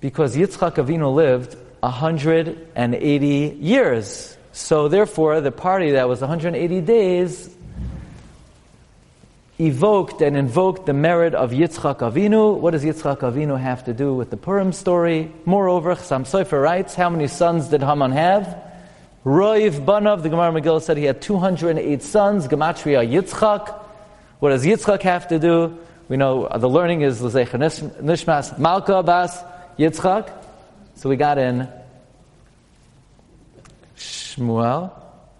Because 0.00 0.36
Yitzchak 0.36 0.74
Avinu 0.76 1.14
lived 1.14 1.56
180 1.80 3.26
years. 3.60 4.36
So 4.52 4.88
therefore, 4.88 5.40
the 5.40 5.52
party 5.52 5.92
that 5.92 6.08
was 6.08 6.20
180 6.20 6.80
days 6.80 7.54
evoked 9.58 10.22
and 10.22 10.36
invoked 10.36 10.86
the 10.86 10.94
merit 10.94 11.34
of 11.34 11.50
Yitzchak 11.50 11.98
Avinu. 11.98 12.58
What 12.58 12.70
does 12.70 12.82
Yitzchak 12.82 13.18
Avinu 13.18 13.60
have 13.60 13.84
to 13.84 13.92
do 13.92 14.14
with 14.14 14.30
the 14.30 14.36
Purim 14.36 14.72
story? 14.72 15.30
Moreover, 15.44 15.94
Chassam 15.94 16.22
Sofer 16.22 16.62
writes, 16.62 16.94
how 16.94 17.10
many 17.10 17.26
sons 17.26 17.68
did 17.68 17.82
Haman 17.82 18.12
have? 18.12 18.56
Roiv 19.24 19.84
Banav, 19.84 20.22
the 20.22 20.30
Gemara 20.30 20.50
Megillah 20.50 20.80
said 20.80 20.96
he 20.96 21.04
had 21.04 21.20
208 21.20 22.02
sons, 22.02 22.48
Gematria 22.48 23.06
Yitzchak. 23.06 23.78
What 24.38 24.48
does 24.48 24.64
Yitzchak 24.64 25.02
have 25.02 25.28
to 25.28 25.38
do? 25.38 25.78
We 26.08 26.16
know 26.16 26.48
the 26.56 26.68
learning 26.68 27.02
is 27.02 27.20
L'zecher 27.20 27.58
Nishmas 28.00 28.58
Malka 28.58 29.02
Bas 29.02 29.44
Yitzchak. 29.80 30.30
So 30.96 31.08
we 31.08 31.16
got 31.16 31.38
in 31.38 31.66
Shmuel, 33.96 34.92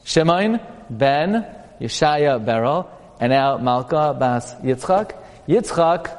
Shemain, 0.02 0.66
Ben, 0.88 1.46
Yeshaya, 1.78 2.42
Beryl, 2.42 2.90
and 3.20 3.30
now 3.30 3.58
Malka 3.58 4.16
Bas 4.18 4.54
Yitzchak. 4.54 5.12
Yitzchak 5.46 6.18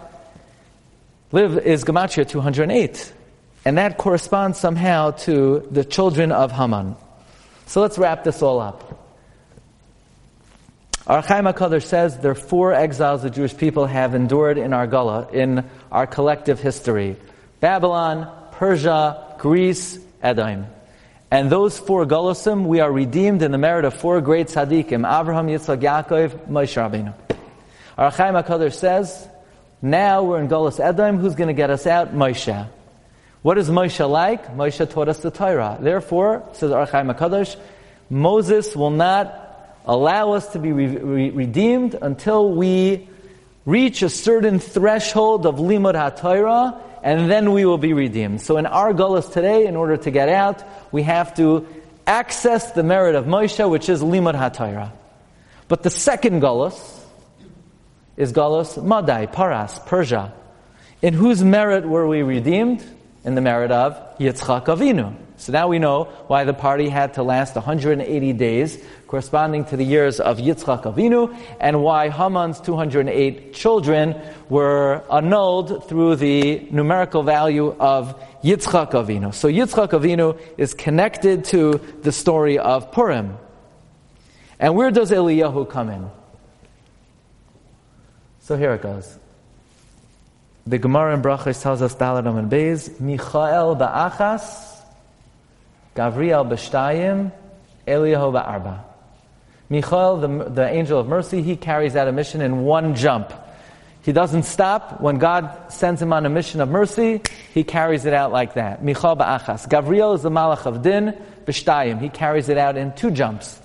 live 1.32 1.58
is 1.66 1.84
Gematria 1.84 2.28
208. 2.30 3.14
And 3.66 3.80
that 3.80 3.98
corresponds 3.98 4.60
somehow 4.60 5.12
to 5.26 5.68
the 5.72 5.84
children 5.84 6.32
of 6.32 6.52
Haman. 6.52 6.96
So 7.66 7.82
let's 7.82 7.98
wrap 7.98 8.24
this 8.24 8.44
all 8.44 8.60
up. 8.60 9.00
Ohr 11.08 11.24
HaChaim 11.24 11.52
HaKadosh 11.52 11.86
says 11.86 12.20
there 12.20 12.32
are 12.32 12.36
four 12.36 12.74
exiles 12.74 13.24
the 13.24 13.32
Jewish 13.32 13.58
people 13.58 13.88
have 13.88 14.14
endured 14.14 14.60
in 14.60 14.74
our 14.74 14.86
Gullah, 14.86 15.28
in 15.34 15.68
our 15.92 16.06
collective 16.06 16.60
history. 16.60 17.18
Babylon, 17.62 18.28
Persia, 18.52 19.36
Greece, 19.38 19.98
Edom. 20.22 20.66
And 21.30 21.50
those 21.50 21.80
four 21.80 22.06
Golosim, 22.06 22.66
we 22.66 22.82
are 22.82 22.92
redeemed 22.92 23.42
in 23.42 23.52
the 23.52 23.58
merit 23.58 23.86
of 23.86 23.94
four 23.94 24.20
great 24.20 24.48
tzaddikim, 24.48 25.08
Avraham, 25.08 25.48
Yitzchak, 25.48 25.80
Yaakov, 25.80 26.50
Moshe 26.50 26.76
Rabbeinu. 26.76 27.14
Ohr 27.98 28.10
HaChaim 28.10 28.44
HaKadosh 28.44 28.74
says, 28.74 29.28
now 29.82 30.24
we're 30.24 30.42
in 30.42 30.50
Golos 30.50 30.80
Edom, 30.80 31.20
who's 31.20 31.36
going 31.36 31.48
to 31.48 31.54
get 31.54 31.70
us 31.70 31.88
out? 31.88 32.14
Moshe. 32.14 32.68
What 33.44 33.58
is 33.58 33.70
Moshe 33.70 34.10
like? 34.10 34.56
Moshe 34.56 34.90
taught 34.92 35.08
us 35.08 35.20
the 35.20 35.32
Torah. 35.32 35.78
Therefore, 35.80 36.44
says 36.54 36.72
Ohr 36.72 36.86
HaChaim 36.86 37.16
HaKadosh, 37.16 37.58
Moses 38.10 38.76
will 38.76 38.92
not 38.92 39.78
allow 39.86 40.34
us 40.34 40.52
to 40.54 40.60
be 40.60 40.72
re- 40.72 40.98
re- 40.98 41.30
redeemed 41.30 41.96
until 42.02 42.52
we 42.52 43.08
reach 43.66 44.02
a 44.02 44.10
certain 44.10 44.60
threshold 44.60 45.46
of 45.46 45.56
limud 45.56 45.94
HaTorah, 45.94 46.82
and 47.04 47.30
then 47.30 47.52
we 47.52 47.66
will 47.66 47.78
be 47.78 47.94
redeemed. 47.94 48.42
So 48.42 48.58
in 48.58 48.66
our 48.66 48.94
Golos 48.94 49.32
today, 49.32 49.66
in 49.66 49.76
order 49.76 49.98
to 49.98 50.12
get 50.12 50.30
out, 50.30 50.64
we 50.92 51.04
have 51.04 51.36
to 51.36 51.68
access 52.06 52.72
the 52.72 52.84
merit 52.84 53.16
of 53.16 53.26
Moshe, 53.26 53.70
which 53.70 53.90
is 53.90 54.02
limud 54.02 54.36
HaTorah. 54.36 54.92
But 55.68 55.84
the 55.84 55.90
second 55.90 56.42
Golos 56.42 57.00
is 58.18 58.34
Golos 58.34 58.84
Madai, 58.84 59.26
Paras, 59.26 59.80
Persia. 59.86 60.34
In 61.02 61.14
whose 61.14 61.44
merit 61.44 61.88
were 61.88 62.08
we 62.08 62.22
redeemed? 62.22 62.84
in 63.24 63.36
the 63.36 63.42
merit 63.42 63.72
of 63.72 64.18
Yitzchak 64.18 64.66
Avinu. 64.66 65.16
So 65.42 65.52
now 65.52 65.68
we 65.68 65.80
know 65.80 66.04
why 66.28 66.44
the 66.44 66.54
party 66.54 66.88
had 66.88 67.16
to 67.16 67.24
last 67.24 67.56
180 67.56 68.34
days, 68.34 68.78
corresponding 69.08 69.66
to 69.66 69.76
the 69.76 69.84
years 69.84 70.20
of 70.20 70.38
Yitzchak 70.38 70.84
Avinu, 70.84 71.36
and 71.60 71.82
why 71.82 72.10
Haman's 72.10 72.60
208 72.60 73.52
children 73.52 74.22
were 74.50 75.04
annulled 75.12 75.90
through 75.90 76.18
the 76.18 76.60
numerical 76.70 77.24
value 77.24 77.76
of 77.80 78.14
Yitzchak 78.44 78.92
Avinu. 78.92 79.34
So 79.34 79.48
Yitzchak 79.48 79.90
Avinu 80.00 80.40
is 80.60 80.76
connected 80.76 81.44
to 81.46 81.82
the 82.04 82.12
story 82.12 82.60
of 82.60 82.92
Purim. 82.92 83.36
And 84.60 84.76
where 84.76 84.92
does 84.92 85.10
Eliyahu 85.10 85.68
come 85.68 85.90
in? 85.90 86.08
So 88.42 88.58
here 88.58 88.76
it 88.76 88.84
goes. 88.84 89.18
The 90.68 90.78
Gemara 90.78 91.16
in 91.16 91.24
Brachos 91.24 91.60
tells 91.64 91.82
us 91.82 91.96
Daladam 91.96 92.38
and 92.38 92.52
Beis, 92.52 93.00
Michael 93.00 93.76
ba'achas, 93.76 94.71
Gavriel 95.96 96.48
b'shtayim, 96.48 97.32
Eliyahu 97.88 98.34
ba'arba. 98.34 98.84
Michael, 99.70 100.18
the, 100.18 100.50
the 100.50 100.70
angel 100.70 101.00
of 101.00 101.08
mercy, 101.08 101.42
he 101.42 101.56
carries 101.56 101.96
out 101.96 102.08
a 102.08 102.12
mission 102.12 102.42
in 102.42 102.64
one 102.64 102.96
jump. 102.96 103.34
He 104.04 104.12
doesn't 104.12 104.44
stop. 104.44 105.00
When 105.00 105.18
God 105.18 105.72
sends 105.72 106.02
him 106.02 106.12
on 106.12 106.26
a 106.26 106.30
mission 106.30 106.60
of 106.60 106.70
mercy, 106.70 107.22
he 107.54 107.64
carries 107.64 108.06
it 108.06 108.14
out 108.14 108.32
like 108.32 108.56
that. 108.56 108.84
Michal 108.84 109.16
ba'achas. 109.16 109.68
Gavriel 109.68 110.16
is 110.16 110.24
the 110.24 110.32
malach 110.32 110.66
of 110.66 110.82
din, 110.82 111.18
b'shtayim. 111.46 112.02
He 112.02 112.10
carries 112.10 112.50
it 112.50 112.58
out 112.58 112.78
in 112.78 112.94
two 112.94 113.12
jumps. 113.12 113.60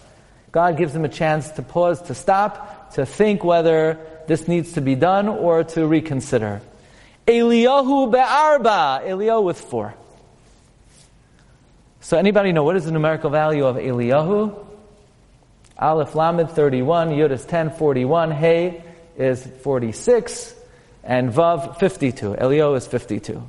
God 0.53 0.77
gives 0.77 0.95
him 0.95 1.05
a 1.05 1.09
chance 1.09 1.51
to 1.53 1.63
pause, 1.63 2.03
to 2.03 2.15
stop, 2.15 2.95
to 2.95 3.07
think 3.07 3.45
whether 3.45 3.99
this 4.27 4.47
needs 4.49 4.73
to 4.73 4.81
be 4.81 4.95
done 4.95 5.29
or 5.29 5.65
to 5.65 5.87
reconsider. 5.87 6.61
Eliyahu 7.27 8.13
be'arba. 8.13 9.07
Eliyahu 9.07 9.43
with 9.43 9.61
four. 9.61 9.95
So 12.07 12.17
anybody 12.17 12.53
know 12.53 12.63
what 12.63 12.77
is 12.77 12.85
the 12.85 12.93
numerical 12.93 13.31
value 13.31 13.67
of 13.67 13.75
Eliyahu? 13.75 14.65
Aleph 15.77 16.15
Lamed 16.15 16.49
31, 16.53 17.09
Yud 17.09 17.33
is 17.33 17.45
10, 17.45 17.71
41, 17.71 18.31
Hey 18.31 18.85
is 19.17 19.45
46, 19.65 20.55
and 21.03 21.33
Vav 21.33 21.81
52. 21.81 22.35
Eliyahu 22.35 22.77
is 22.77 22.87
52. 22.87 23.43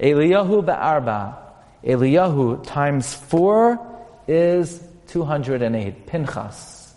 Eliyahu 0.00 0.64
be'arba. 0.64 1.36
Eliyahu 1.84 2.66
times 2.66 3.12
4 3.12 3.78
is 4.26 4.82
208. 5.08 6.06
Pinchas. 6.06 6.94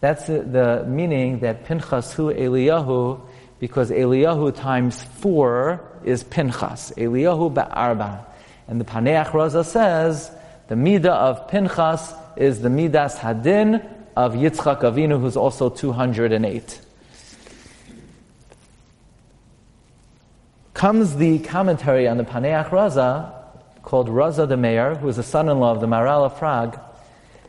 That's 0.00 0.26
the 0.26 0.84
meaning 0.86 1.38
that 1.38 1.64
Pinchas 1.64 2.12
hu 2.12 2.30
Eliyahu 2.30 3.22
because 3.58 3.90
Eliyahu 3.90 4.54
times 4.54 5.02
four 5.02 5.80
is 6.04 6.24
Pinchas. 6.24 6.92
Eliyahu 6.98 7.54
ba'arba. 7.54 8.26
And 8.70 8.80
the 8.80 8.84
Paneach 8.84 9.32
Raza 9.32 9.64
says 9.64 10.30
the 10.68 10.76
midah 10.76 11.06
of 11.06 11.48
Pinchas 11.48 12.14
is 12.36 12.62
the 12.62 12.70
midas 12.70 13.16
hadin 13.16 13.84
of 14.16 14.34
Yitzchak 14.34 14.82
Avinu, 14.82 15.20
who's 15.20 15.36
also 15.36 15.68
208. 15.68 16.80
Comes 20.72 21.16
the 21.16 21.40
commentary 21.40 22.06
on 22.06 22.16
the 22.16 22.22
Paneach 22.22 22.68
Raza 22.68 23.34
called 23.82 24.08
Raza 24.08 24.48
the 24.48 24.56
Mayor, 24.56 24.94
who 24.94 25.08
is 25.08 25.16
the 25.16 25.24
son-in-law 25.24 25.72
of 25.72 25.80
the 25.80 25.88
Maharal 25.88 26.24
of 26.24 26.38
Prague, 26.38 26.78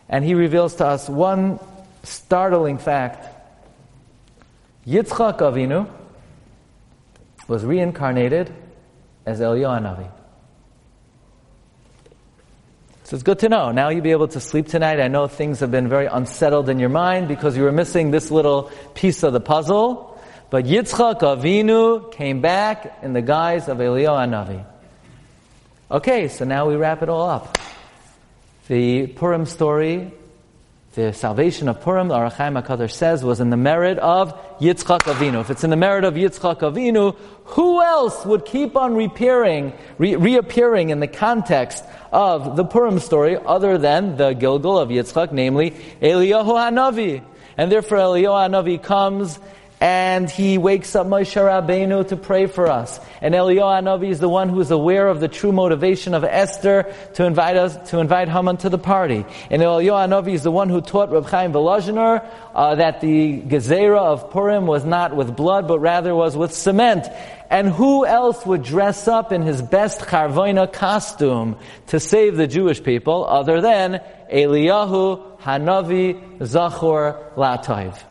and 0.10 0.26
he 0.26 0.34
reveals 0.34 0.76
to 0.78 0.88
us 0.88 1.08
one 1.08 1.60
startling 2.02 2.80
fact. 2.80 3.28
Yitzchak 4.88 5.38
Avinu, 5.38 5.88
was 7.48 7.64
reincarnated 7.64 8.52
as 9.26 9.40
Eliyahu 9.40 9.82
Navi. 9.84 10.21
So 13.12 13.16
it's 13.16 13.24
good 13.24 13.40
to 13.40 13.50
know. 13.50 13.74
Now 13.74 13.90
you'll 13.90 14.04
be 14.04 14.12
able 14.12 14.30
to 14.30 14.40
sleep 14.40 14.70
tonight. 14.70 15.02
I 15.02 15.10
know 15.10 15.28
things 15.28 15.60
have 15.60 15.70
been 15.70 15.90
very 15.90 16.06
unsettled 16.06 16.70
in 16.70 16.80
your 16.80 16.88
mind 16.88 17.28
because 17.28 17.58
you 17.58 17.64
were 17.64 17.72
missing 17.74 18.10
this 18.10 18.32
little 18.32 18.72
piece 18.94 19.24
of 19.24 19.34
the 19.34 19.42
puzzle. 19.42 20.18
But 20.50 20.64
Yitzchak 20.64 21.20
Avinu 21.20 22.10
came 22.14 22.40
back 22.40 23.00
in 23.02 23.12
the 23.12 23.22
guise 23.22 23.68
of 23.68 23.80
Eliyahu 23.80 24.30
Navi. 24.30 24.66
Okay, 25.92 26.30
so 26.30 26.46
now 26.46 26.70
we 26.70 26.78
wrap 26.78 27.04
it 27.04 27.10
all 27.10 27.30
up. 27.30 27.58
The 28.70 29.08
Purim 29.08 29.46
story 29.46 30.14
the 30.94 31.14
salvation 31.14 31.70
of 31.70 31.80
Purim, 31.80 32.10
the 32.10 32.16
Ohr 32.16 32.30
HaChaim 32.30 32.62
HaKadosh 32.62 32.92
says, 32.92 33.24
was 33.24 33.40
in 33.40 33.50
the 33.50 33.56
merit 33.56 33.98
of 34.00 34.34
Yitzchak 34.60 35.00
Avinu. 35.04 35.40
If 35.40 35.50
it's 35.50 35.64
in 35.64 35.70
the 35.70 35.78
merit 35.78 36.04
of 36.04 36.16
Yitzchak 36.16 36.60
Avinu, 36.60 37.16
who 37.46 37.82
else 37.82 38.26
would 38.26 38.44
keep 38.44 38.76
on 38.76 38.96
reappearing, 38.96 39.72
re- 39.98 40.18
reappearing 40.18 40.90
in 40.90 41.00
the 41.00 41.08
context 41.08 41.86
of 42.12 42.58
the 42.58 42.66
Purim 42.66 43.00
story 43.00 43.38
other 43.38 43.78
than 43.78 44.18
the 44.18 44.34
Gilgul 44.34 44.82
of 44.82 44.90
Yitzchak, 44.90 45.32
namely 45.32 45.72
Eliyahu 46.02 46.46
Hanavi? 46.46 47.24
And 47.56 47.72
therefore 47.72 48.00
Eliyahu 48.00 48.50
Hanavi 48.50 48.84
comes 48.84 49.40
and 49.82 50.30
he 50.30 50.60
wakes 50.60 50.96
up 50.96 51.08
Moshe 51.08 51.42
Rabbeinu 51.42 52.08
to 52.10 52.16
pray 52.16 52.46
for 52.46 52.70
us. 52.70 53.00
And 53.20 53.34
Eliyahu 53.34 53.82
Hanavi 53.82 54.12
is 54.12 54.20
the 54.20 54.30
one 54.30 54.48
who 54.48 54.60
is 54.62 54.70
aware 54.70 55.08
of 55.08 55.20
the 55.20 55.28
true 55.28 55.52
motivation 55.52 56.14
of 56.14 56.24
Esther 56.24 56.94
to 57.16 57.26
invite 57.26 57.58
us, 57.58 57.90
to 57.90 57.98
invite 57.98 58.30
Haman 58.30 58.58
to 58.58 58.70
the 58.70 58.78
party. 58.78 59.26
And 59.50 59.60
Eliyahu 59.60 60.08
Hanavi 60.08 60.34
is 60.34 60.44
the 60.44 60.52
one 60.52 60.70
who 60.70 60.82
taught 60.82 61.10
Reb 61.10 61.26
Chaim 61.26 61.52
Volozhiner 61.52 62.24
uh, 62.54 62.76
that 62.76 63.02
the 63.02 63.42
Gezerah 63.42 63.98
of 63.98 64.30
Purim 64.30 64.68
was 64.68 64.86
not 64.86 65.16
with 65.16 65.36
blood, 65.36 65.68
but 65.68 65.80
rather 65.80 66.14
was 66.14 66.38
with 66.38 66.54
cement. 66.54 67.08
And 67.50 67.68
who 67.68 68.06
else 68.06 68.46
would 68.46 68.62
dress 68.62 69.08
up 69.08 69.32
in 69.32 69.42
his 69.42 69.64
best 69.64 70.02
Charvoina 70.02 70.72
costume 70.72 71.58
to 71.88 72.00
save 72.00 72.38
the 72.38 72.46
Jewish 72.46 72.84
people 72.84 73.26
other 73.26 73.62
than 73.62 74.00
Eliyahu 74.32 75.40
Hanavi 75.40 76.38
Zachor 76.38 77.34
Latayv? 77.34 78.11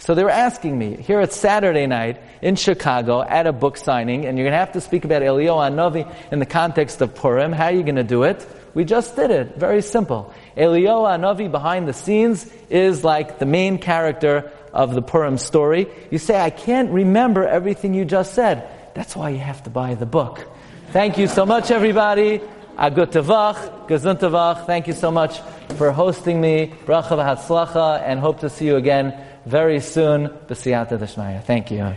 So 0.00 0.14
they 0.14 0.22
were 0.22 0.30
asking 0.30 0.78
me, 0.78 0.94
here 0.96 1.20
it's 1.20 1.36
Saturday 1.36 1.86
night 1.86 2.20
in 2.40 2.54
Chicago 2.54 3.20
at 3.20 3.48
a 3.48 3.52
book 3.52 3.76
signing, 3.76 4.26
and 4.26 4.38
you're 4.38 4.44
going 4.44 4.52
to 4.52 4.58
have 4.58 4.72
to 4.72 4.80
speak 4.80 5.04
about 5.04 5.22
Eliyahu 5.22 5.70
Hanavi 5.70 6.10
in 6.30 6.38
the 6.38 6.46
context 6.46 7.00
of 7.02 7.16
Purim. 7.16 7.52
How 7.52 7.66
are 7.66 7.72
you 7.72 7.82
going 7.82 7.96
to 7.96 8.04
do 8.04 8.22
it? 8.22 8.46
We 8.74 8.84
just 8.84 9.16
did 9.16 9.32
it. 9.32 9.56
Very 9.56 9.82
simple. 9.82 10.32
Eliyahu 10.56 11.18
Hanavi 11.18 11.50
behind 11.50 11.88
the 11.88 11.92
scenes 11.92 12.48
is 12.70 13.02
like 13.02 13.40
the 13.40 13.46
main 13.46 13.78
character 13.78 14.52
of 14.72 14.94
the 14.94 15.02
Purim 15.02 15.36
story. 15.36 15.88
You 16.12 16.18
say, 16.18 16.40
I 16.40 16.50
can't 16.50 16.90
remember 16.90 17.46
everything 17.46 17.92
you 17.92 18.04
just 18.04 18.34
said. 18.34 18.68
That's 18.94 19.16
why 19.16 19.30
you 19.30 19.38
have 19.38 19.64
to 19.64 19.70
buy 19.70 19.94
the 19.94 20.06
book. 20.06 20.46
Thank 20.92 21.18
you 21.18 21.26
so 21.26 21.44
much, 21.44 21.72
everybody. 21.72 22.40
Agutavach, 22.78 23.88
Gazuntavach. 23.88 24.64
Thank 24.64 24.86
you 24.86 24.92
so 24.92 25.10
much 25.10 25.40
for 25.76 25.90
hosting 25.90 26.40
me. 26.40 26.72
Bracha 26.86 27.18
v'hatzlacha, 27.18 28.00
and 28.02 28.20
hope 28.20 28.40
to 28.40 28.48
see 28.48 28.66
you 28.66 28.76
again 28.76 29.12
very 29.48 29.80
soon. 29.80 30.28
B'siyata 30.48 30.98
d'shmaya. 30.98 31.42
Thank 31.42 31.70
you. 31.70 31.94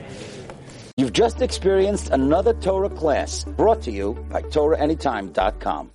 You've 0.98 1.14
just 1.14 1.42
experienced 1.42 2.10
another 2.12 2.54
Torah 2.54 2.90
class 2.90 3.44
brought 3.44 3.82
to 3.84 3.92
you 3.92 4.14
by 4.30 4.42
TorahAnytime.com. 4.44 5.90